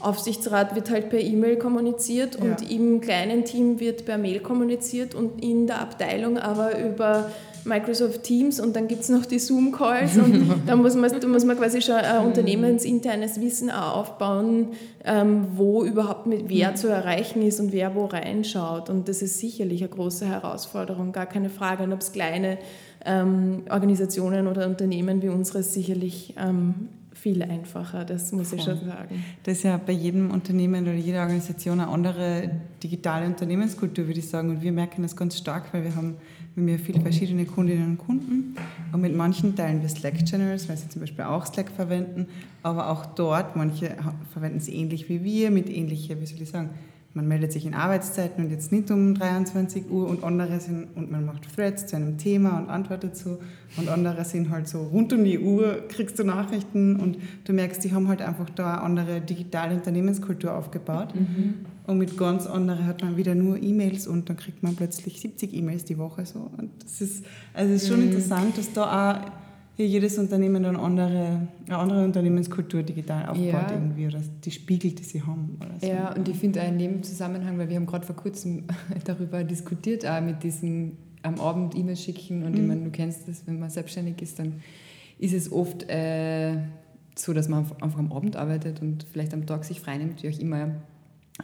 [0.01, 2.76] Aufsichtsrat wird halt per E-Mail kommuniziert und ja.
[2.76, 7.30] im kleinen Team wird per Mail kommuniziert und in der Abteilung aber über
[7.64, 11.45] Microsoft Teams und dann gibt es noch die Zoom-Calls und da muss man, da muss
[11.45, 14.68] man quasi schon ein unternehmensinternes Wissen auch aufbauen,
[15.05, 16.76] ähm, wo überhaupt mit wer mhm.
[16.76, 18.91] zu erreichen ist und wer wo reinschaut.
[18.91, 21.85] Und das ist sicherlich eine große Herausforderung, gar keine Frage.
[21.85, 22.59] Und ob es kleine
[23.05, 26.88] ähm, Organisationen oder Unternehmen wie unseres sicherlich ähm,
[27.24, 28.59] viel einfacher, das muss Voll.
[28.59, 29.24] ich schon sagen.
[29.44, 32.50] Das ist ja bei jedem Unternehmen oder jeder Organisation eine andere
[32.82, 34.50] digitale Unternehmenskultur, würde ich sagen.
[34.50, 36.16] Und wir merken das ganz stark, weil wir haben,
[36.55, 38.57] wir haben viele verschiedene Kundinnen und Kunden.
[38.92, 42.26] Und mit manchen teilen wir Slack-Channels, weil sie zum Beispiel auch Slack verwenden.
[42.62, 43.96] Aber auch dort, manche
[44.32, 46.70] verwenden es ähnlich wie wir, mit ähnlicher, wie soll ich sagen,
[47.14, 51.12] man meldet sich in Arbeitszeiten und jetzt nicht um 23 Uhr und andere sind, und
[51.12, 53.38] man macht Threads zu einem Thema und antwortet so
[53.76, 57.82] und andere sind halt so rund um die Uhr kriegst du Nachrichten und du merkst,
[57.84, 61.54] die haben halt einfach da eine andere digitale Unternehmenskultur aufgebaut mhm.
[61.86, 65.54] und mit ganz anderen hat man wieder nur E-Mails und dann kriegt man plötzlich 70
[65.54, 68.08] E-Mails die Woche so und das ist, also es ist schon mhm.
[68.08, 69.43] interessant, dass da auch
[69.77, 73.72] hier jedes Unternehmen eine andere, eine andere Unternehmenskultur digital aufbaut ja.
[73.72, 75.59] irgendwie oder die Spiegel, die sie haben.
[75.81, 75.87] So.
[75.87, 78.64] Ja, und ich finde in dem Zusammenhang, weil wir haben gerade vor kurzem
[79.05, 82.61] darüber diskutiert, auch mit diesem am Abend E-Mails schicken und mhm.
[82.61, 84.61] ich meine, du kennst das, wenn man selbstständig ist, dann
[85.18, 86.59] ist es oft äh,
[87.16, 90.39] so, dass man einfach am Abend arbeitet und vielleicht am Tag sich freinimmt, wie auch
[90.39, 90.83] immer.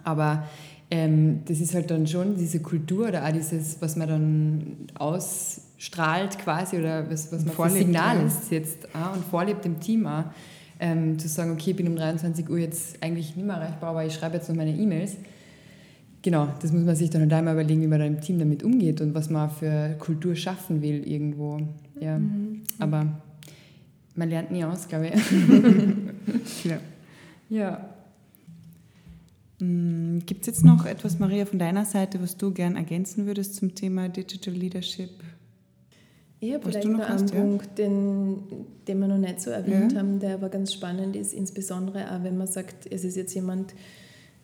[0.05, 0.45] Aber
[0.91, 5.63] ähm, das ist halt dann schon diese Kultur oder auch dieses, was man dann aus
[5.79, 8.29] strahlt quasi oder was, was man vorlebt, für Signale ja.
[8.29, 10.25] setzt auch, und vorlebt im Team auch.
[10.83, 14.05] Ähm, zu sagen, okay, ich bin um 23 Uhr jetzt eigentlich nicht mehr erreichbar, aber
[14.05, 15.17] ich schreibe jetzt noch meine E-Mails.
[16.23, 18.63] Genau, das muss man sich dann halt einmal überlegen, wie man da im Team damit
[18.63, 21.61] umgeht und was man für Kultur schaffen will irgendwo.
[22.01, 22.19] Ja.
[22.19, 22.63] Mhm.
[22.79, 23.07] Aber
[24.17, 25.15] man lernt nie aus, glaube ich.
[26.65, 26.79] ja.
[27.49, 27.90] ja.
[29.61, 33.57] Mm, Gibt es jetzt noch etwas, Maria, von deiner Seite, was du gern ergänzen würdest
[33.57, 35.11] zum Thema Digital Leadership?
[36.41, 37.35] Ich habe vielleicht noch, einen ja?
[37.35, 38.39] Punkt, den,
[38.89, 39.99] den wir noch nicht so erwähnt ja.
[39.99, 43.75] haben, der aber ganz spannend ist, insbesondere auch wenn man sagt, es ist jetzt jemand,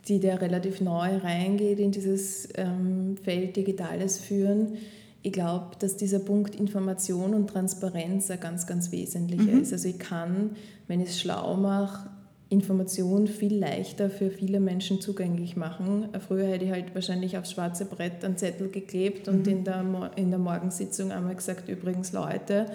[0.07, 4.75] die der relativ neu reingeht in dieses ähm, Feld Digitales führen.
[5.23, 9.63] Ich glaube, dass dieser Punkt Information und Transparenz ein ganz, ganz wesentlicher mhm.
[9.63, 9.73] ist.
[9.73, 10.51] Also ich kann,
[10.87, 12.11] wenn ich es schlau mache,
[12.49, 16.09] Information viel leichter für viele Menschen zugänglich machen.
[16.27, 19.53] Früher hätte ich halt wahrscheinlich aufs schwarze Brett einen Zettel geklebt und mhm.
[19.53, 22.67] in, der, in der Morgensitzung einmal gesagt, übrigens Leute.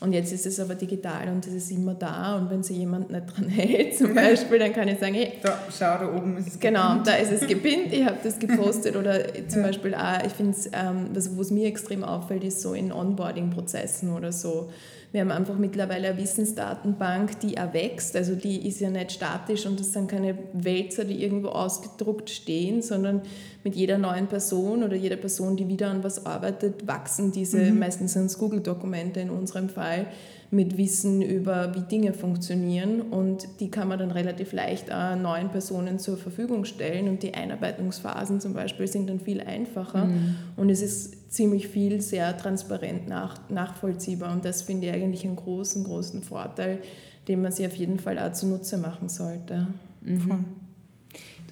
[0.00, 2.36] Und jetzt ist es aber digital und es ist immer da.
[2.36, 5.58] Und wenn sich jemand nicht dran hält, zum Beispiel, dann kann ich sagen, hey, da,
[5.70, 7.06] schau, da oben ist es Genau, gepinnt.
[7.06, 8.96] da ist es gepinnt, ich habe das gepostet.
[8.96, 9.68] Oder zum ja.
[9.68, 14.12] Beispiel auch, ich finde es, ähm, wo es mir extrem auffällt, ist so in Onboarding-Prozessen
[14.12, 14.68] oder so
[15.14, 18.16] wir haben einfach mittlerweile eine Wissensdatenbank, die auch wächst.
[18.16, 22.82] Also die ist ja nicht statisch und das sind keine Wälzer, die irgendwo ausgedruckt stehen,
[22.82, 23.22] sondern
[23.62, 27.78] mit jeder neuen Person oder jeder Person, die wieder an was arbeitet, wachsen diese, mhm.
[27.78, 30.06] meistens sind es Google-Dokumente in unserem Fall,
[30.54, 35.48] mit Wissen über, wie Dinge funktionieren und die kann man dann relativ leicht auch neuen
[35.50, 40.36] Personen zur Verfügung stellen und die Einarbeitungsphasen zum Beispiel sind dann viel einfacher mhm.
[40.56, 45.36] und es ist ziemlich viel sehr transparent nach, nachvollziehbar und das finde ich eigentlich einen
[45.36, 46.78] großen, großen Vorteil,
[47.26, 49.66] den man sich auf jeden Fall auch zunutze machen sollte.
[50.02, 50.44] Mhm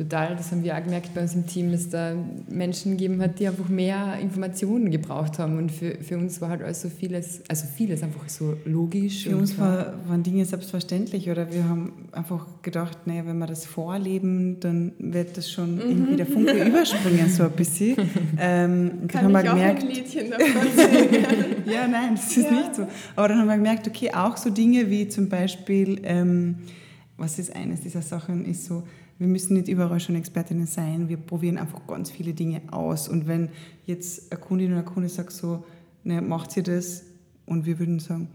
[0.02, 2.14] total, das haben wir auch gemerkt bei uns im Team, dass da
[2.48, 5.58] Menschen gegeben hat, die einfach mehr Informationen gebraucht haben.
[5.58, 9.24] Und für, für uns war halt alles so vieles, also vieles einfach so logisch.
[9.24, 13.64] Für uns war, waren Dinge selbstverständlich oder wir haben einfach gedacht, naja, wenn wir das
[13.64, 15.80] vorleben, dann wird das schon mhm.
[15.80, 17.96] irgendwie der Funke überspringen, so ein bisschen.
[18.38, 20.46] Ähm, Kann dann haben ich wir gemerkt, auch ein Liedchen davon
[20.76, 21.56] singen?
[21.72, 22.50] ja, nein, das ist ja.
[22.50, 22.86] nicht so.
[23.16, 26.56] Aber dann haben wir gemerkt, okay, auch so Dinge wie zum Beispiel, ähm,
[27.16, 28.82] was ist eines dieser Sachen, ist so,
[29.22, 31.08] wir müssen nicht überall schon Expertinnen sein.
[31.08, 33.08] Wir probieren einfach ganz viele Dinge aus.
[33.08, 33.50] Und wenn
[33.86, 35.64] jetzt eine Kundin oder ein Kunde sagt so,
[36.02, 37.04] ne, macht ihr das?
[37.46, 38.28] Und wir würden sagen,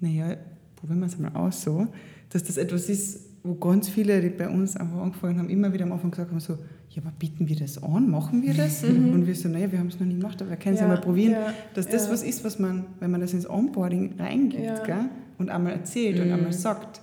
[0.00, 0.36] naja,
[0.76, 1.88] probieren wir es mal aus so,
[2.30, 5.84] dass das etwas ist, wo ganz viele, die bei uns einfach angefangen haben, immer wieder
[5.84, 6.54] am Anfang gesagt haben, so,
[6.88, 8.10] ja, aber bieten wir das an?
[8.10, 8.82] Machen wir das?
[8.90, 9.12] Mhm.
[9.12, 10.88] Und wir so, naja, wir haben es noch nie gemacht, aber wir können es ja,
[10.88, 12.12] ja mal probieren, ja, dass das ja.
[12.12, 16.22] was ist, was man, wenn man das ins Onboarding reingibt gell, und einmal erzählt mhm.
[16.22, 17.02] und einmal sagt,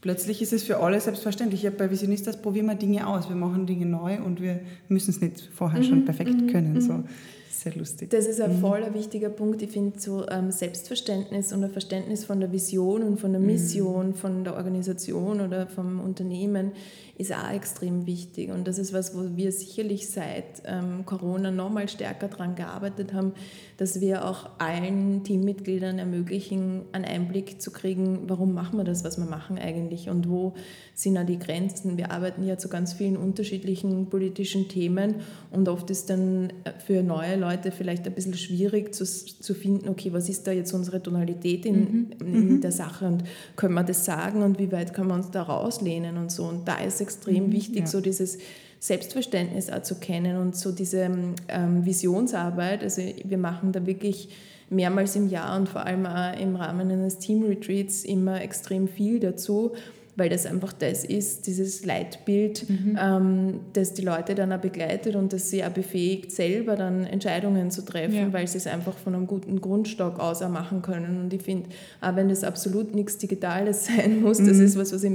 [0.00, 1.62] plötzlich ist es für alle selbstverständlich.
[1.62, 5.20] Ja, bei Visionistas probieren wir Dinge aus, wir machen Dinge neu und wir müssen es
[5.20, 6.80] nicht vorher mhm, schon perfekt mhm, können.
[6.80, 6.94] So.
[6.94, 7.04] Mhm.
[7.50, 8.08] Sehr lustig.
[8.08, 8.60] Das ist ein mhm.
[8.60, 9.60] voller wichtiger Punkt.
[9.60, 13.48] Ich finde so ähm, Selbstverständnis und ein Verständnis von der Vision und von der mhm.
[13.48, 16.72] Mission, von der Organisation oder vom Unternehmen
[17.20, 18.50] ist auch extrem wichtig.
[18.50, 23.32] Und das ist was, wo wir sicherlich seit ähm, Corona nochmal stärker daran gearbeitet haben,
[23.76, 29.18] dass wir auch allen Teammitgliedern ermöglichen, einen Einblick zu kriegen, warum machen wir das, was
[29.18, 30.54] wir machen eigentlich und wo
[30.94, 31.98] sind auch die Grenzen.
[31.98, 35.16] Wir arbeiten ja zu ganz vielen unterschiedlichen politischen Themen
[35.50, 36.52] und oft ist dann
[36.86, 40.72] für neue Leute vielleicht ein bisschen schwierig zu, zu finden, okay, was ist da jetzt
[40.72, 42.06] unsere Tonalität in, mhm.
[42.20, 42.60] in mhm.
[42.62, 43.24] der Sache und
[43.56, 46.44] können wir das sagen und wie weit können wir uns da rauslehnen und so.
[46.44, 47.86] Und da ist extrem wichtig, ja.
[47.86, 48.38] so dieses
[48.78, 51.10] Selbstverständnis auch zu kennen und so diese
[51.48, 52.82] ähm, Visionsarbeit.
[52.82, 54.28] Also wir machen da wirklich
[54.70, 59.72] mehrmals im Jahr und vor allem auch im Rahmen eines Team-Retreats immer extrem viel dazu,
[60.20, 62.98] weil das einfach das ist, dieses Leitbild, mhm.
[63.00, 67.70] ähm, das die Leute dann auch begleitet und das sie auch befähigt, selber dann Entscheidungen
[67.70, 68.32] zu treffen, ja.
[68.32, 71.22] weil sie es einfach von einem guten Grundstock aus auch machen können.
[71.22, 71.70] Und ich finde,
[72.02, 74.48] auch wenn das absolut nichts Digitales sein muss, mhm.
[74.48, 75.06] das ist was, was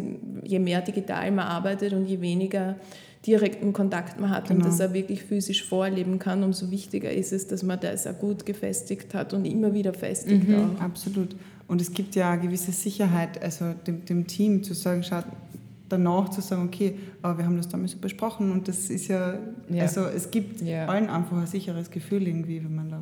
[0.43, 2.75] je mehr digital man arbeitet und je weniger
[3.27, 4.61] direkten Kontakt man hat genau.
[4.61, 8.17] und das er wirklich physisch vorleben kann, umso wichtiger ist es, dass man das auch
[8.17, 10.47] gut gefestigt hat und immer wieder festigt.
[10.47, 10.77] Mhm.
[10.79, 11.35] Absolut.
[11.67, 15.25] Und es gibt ja eine gewisse Sicherheit, also dem, dem Team zu sagen, schaut,
[15.89, 19.37] danach zu sagen, okay, aber wir haben das damals besprochen und das ist ja,
[19.69, 19.83] ja.
[19.83, 20.87] also es gibt ja.
[20.87, 23.01] allen einfach ein sicheres Gefühl irgendwie, wenn man da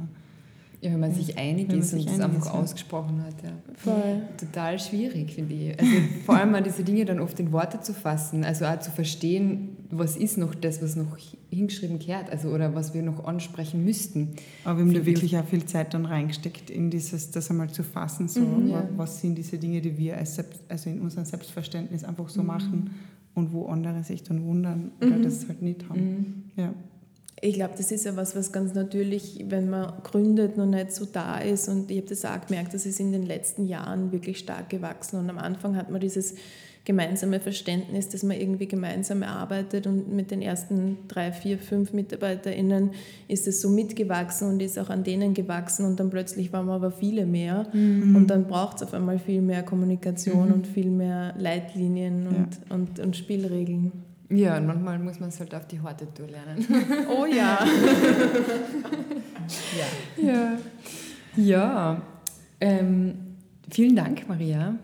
[0.84, 3.36] ja, wenn man sich einig wenn ist und es einfach ist, ausgesprochen hat.
[3.42, 3.52] Ja.
[3.76, 4.22] Voll.
[4.38, 5.80] Total schwierig, finde ich.
[5.80, 5.92] Also
[6.26, 9.78] vor allem mal diese Dinge dann oft in Worte zu fassen, also auch zu verstehen,
[9.92, 11.18] was ist noch das, was noch
[11.50, 14.36] hingeschrieben gehört, also oder was wir noch ansprechen müssten.
[14.66, 17.84] Aber wir haben da wirklich auch viel Zeit dann reingesteckt, in dieses, das einmal zu
[17.84, 18.90] fassen, so, mhm, ja.
[18.98, 22.48] was sind diese Dinge, die wir als Selbst, also in unserem Selbstverständnis einfach so mhm.
[22.48, 22.92] machen
[23.36, 25.24] und wo andere sich dann wundern oder mhm.
[25.24, 26.02] das halt nicht haben.
[26.02, 26.44] Mhm.
[26.58, 26.74] Ja.
[27.46, 31.04] Ich glaube, das ist ja was, was ganz natürlich, wenn man gründet, noch nicht so
[31.04, 31.68] da ist.
[31.68, 35.20] Und ich habe das auch gemerkt, das ist in den letzten Jahren wirklich stark gewachsen.
[35.20, 36.36] Und am Anfang hat man dieses
[36.86, 42.92] gemeinsame Verständnis, dass man irgendwie gemeinsam arbeitet und mit den ersten drei, vier, fünf MitarbeiterInnen
[43.28, 46.74] ist es so mitgewachsen und ist auch an denen gewachsen und dann plötzlich waren wir
[46.74, 48.16] aber viele mehr mhm.
[48.16, 50.54] und dann braucht es auf einmal viel mehr Kommunikation mhm.
[50.54, 52.76] und viel mehr Leitlinien und, ja.
[52.76, 53.94] und, und Spielregeln.
[54.34, 56.66] Ja, und manchmal muss man es halt auf die harte Tour lernen.
[57.10, 57.60] Oh ja.
[59.78, 60.26] ja.
[60.26, 60.58] Ja.
[61.36, 62.02] Ja.
[62.60, 63.16] Ähm,
[63.70, 64.76] vielen Dank, Maria.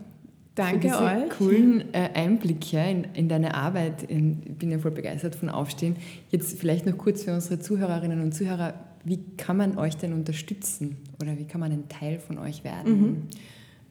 [0.56, 1.30] Danke für euch.
[1.30, 4.04] coolen äh, Einblicke in, in deine Arbeit.
[4.04, 5.96] In, ich bin ja voll begeistert von Aufstehen.
[6.30, 8.74] Jetzt vielleicht noch kurz für unsere Zuhörerinnen und Zuhörer.
[9.06, 13.02] Wie kann man euch denn unterstützen oder wie kann man ein Teil von euch werden?
[13.02, 13.18] Mhm.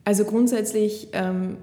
[0.04, 1.56] Also grundsätzlich ähm,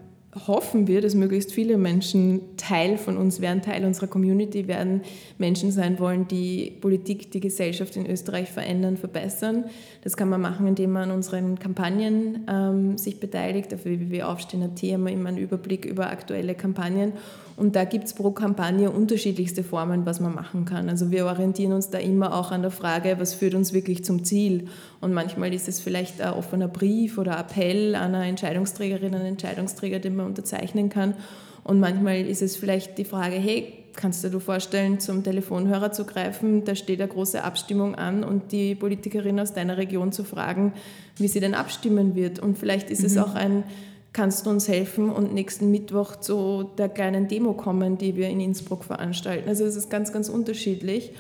[0.48, 5.02] hoffen wir, dass möglichst viele Menschen Teil von uns werden, Teil unserer Community werden,
[5.38, 9.66] Menschen sein wollen, die Politik, die Gesellschaft in Österreich verändern, verbessern.
[10.04, 13.74] Das kann man machen, indem man an unseren Kampagnen ähm, sich beteiligt.
[13.74, 17.14] Auf www.aufstehen.at haben wir immer einen Überblick über aktuelle Kampagnen.
[17.58, 20.90] Und da gibt es pro Kampagne unterschiedlichste Formen, was man machen kann.
[20.90, 24.26] Also wir orientieren uns da immer auch an der Frage, was führt uns wirklich zum
[24.26, 24.68] Ziel.
[25.00, 30.00] Und manchmal ist es vielleicht ein offener Brief oder Appell an eine Entscheidungsträgerin, einen Entscheidungsträger,
[30.00, 31.14] den man unterzeichnen kann.
[31.64, 36.04] Und manchmal ist es vielleicht die Frage, hey, kannst du dir vorstellen, zum Telefonhörer zu
[36.04, 40.74] greifen, da steht eine große Abstimmung an und die Politikerin aus deiner Region zu fragen,
[41.18, 42.40] wie sie denn abstimmen wird.
[42.40, 43.06] Und vielleicht ist mhm.
[43.06, 43.64] es auch ein
[44.16, 48.40] kannst du uns helfen und nächsten Mittwoch zu der kleinen Demo kommen, die wir in
[48.40, 49.50] Innsbruck veranstalten.
[49.50, 51.12] Also es ist ganz, ganz unterschiedlich.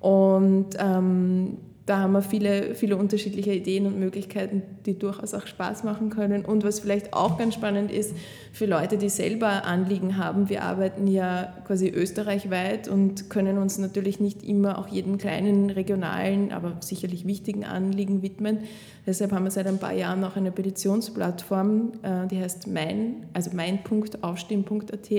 [0.00, 1.58] Und ähm,
[1.88, 6.44] da haben wir viele, viele unterschiedliche Ideen und Möglichkeiten, die durchaus auch Spaß machen können.
[6.44, 8.14] Und was vielleicht auch ganz spannend ist,
[8.52, 14.20] für Leute, die selber Anliegen haben, wir arbeiten ja quasi österreichweit und können uns natürlich
[14.20, 18.58] nicht immer auch jeden kleinen regionalen, aber sicherlich wichtigen Anliegen widmen.
[19.06, 23.50] Deshalb haben wir seit ein paar Jahren auch eine Petitionsplattform, äh, die heißt mein, also
[23.54, 25.10] mein.aufstehen.at.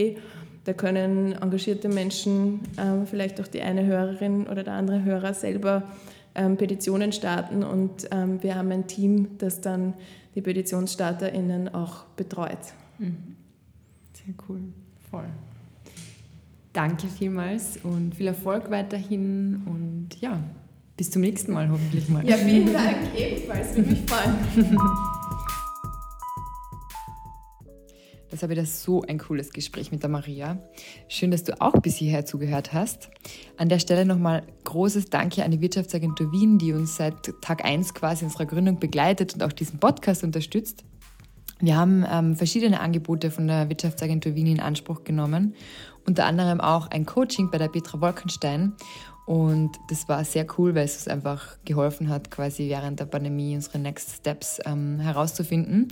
[0.66, 5.84] Da können engagierte Menschen, äh, vielleicht auch die eine Hörerin oder der andere Hörer selber
[6.36, 9.94] ähm, Petitionen starten und ähm, wir haben ein Team, das dann
[10.36, 12.60] die PetitionsstarterInnen auch betreut.
[12.98, 13.36] Mhm.
[14.14, 14.62] Sehr cool,
[15.10, 15.30] voll.
[16.74, 20.40] Danke vielmals und viel Erfolg weiterhin und ja,
[20.98, 22.28] bis zum nächsten Mal hoffentlich mal.
[22.28, 25.00] Ja, vielen Dank ebenfalls, würde mich freuen.
[28.30, 30.60] Das ich das so ein cooles Gespräch mit der Maria.
[31.08, 33.10] Schön, dass du auch bis hierher zugehört hast.
[33.58, 37.96] An der Stelle nochmal großes Danke an die Wirtschaftsagentur Wien, die uns seit Tag 1
[37.96, 40.84] quasi unserer Gründung begleitet und auch diesen Podcast unterstützt.
[41.60, 45.56] Wir haben ähm, verschiedene Angebote von der Wirtschaftsagentur Wien in Anspruch genommen,
[46.08, 48.74] unter anderem auch ein Coaching bei der Petra Wolkenstein.
[49.30, 53.54] Und das war sehr cool, weil es uns einfach geholfen hat, quasi während der Pandemie
[53.54, 55.90] unsere Next Steps ähm, herauszufinden.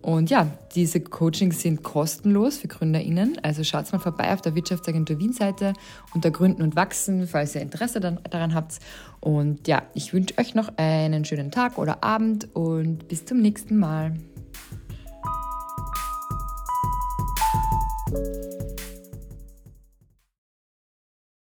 [0.00, 3.40] Und ja, diese Coachings sind kostenlos für GründerInnen.
[3.42, 5.74] Also schaut mal vorbei auf der Wirtschaftsagentur Wien-Seite
[6.14, 8.78] unter Gründen und Wachsen, falls ihr Interesse daran habt.
[9.20, 13.76] Und ja, ich wünsche euch noch einen schönen Tag oder Abend und bis zum nächsten
[13.76, 14.14] Mal.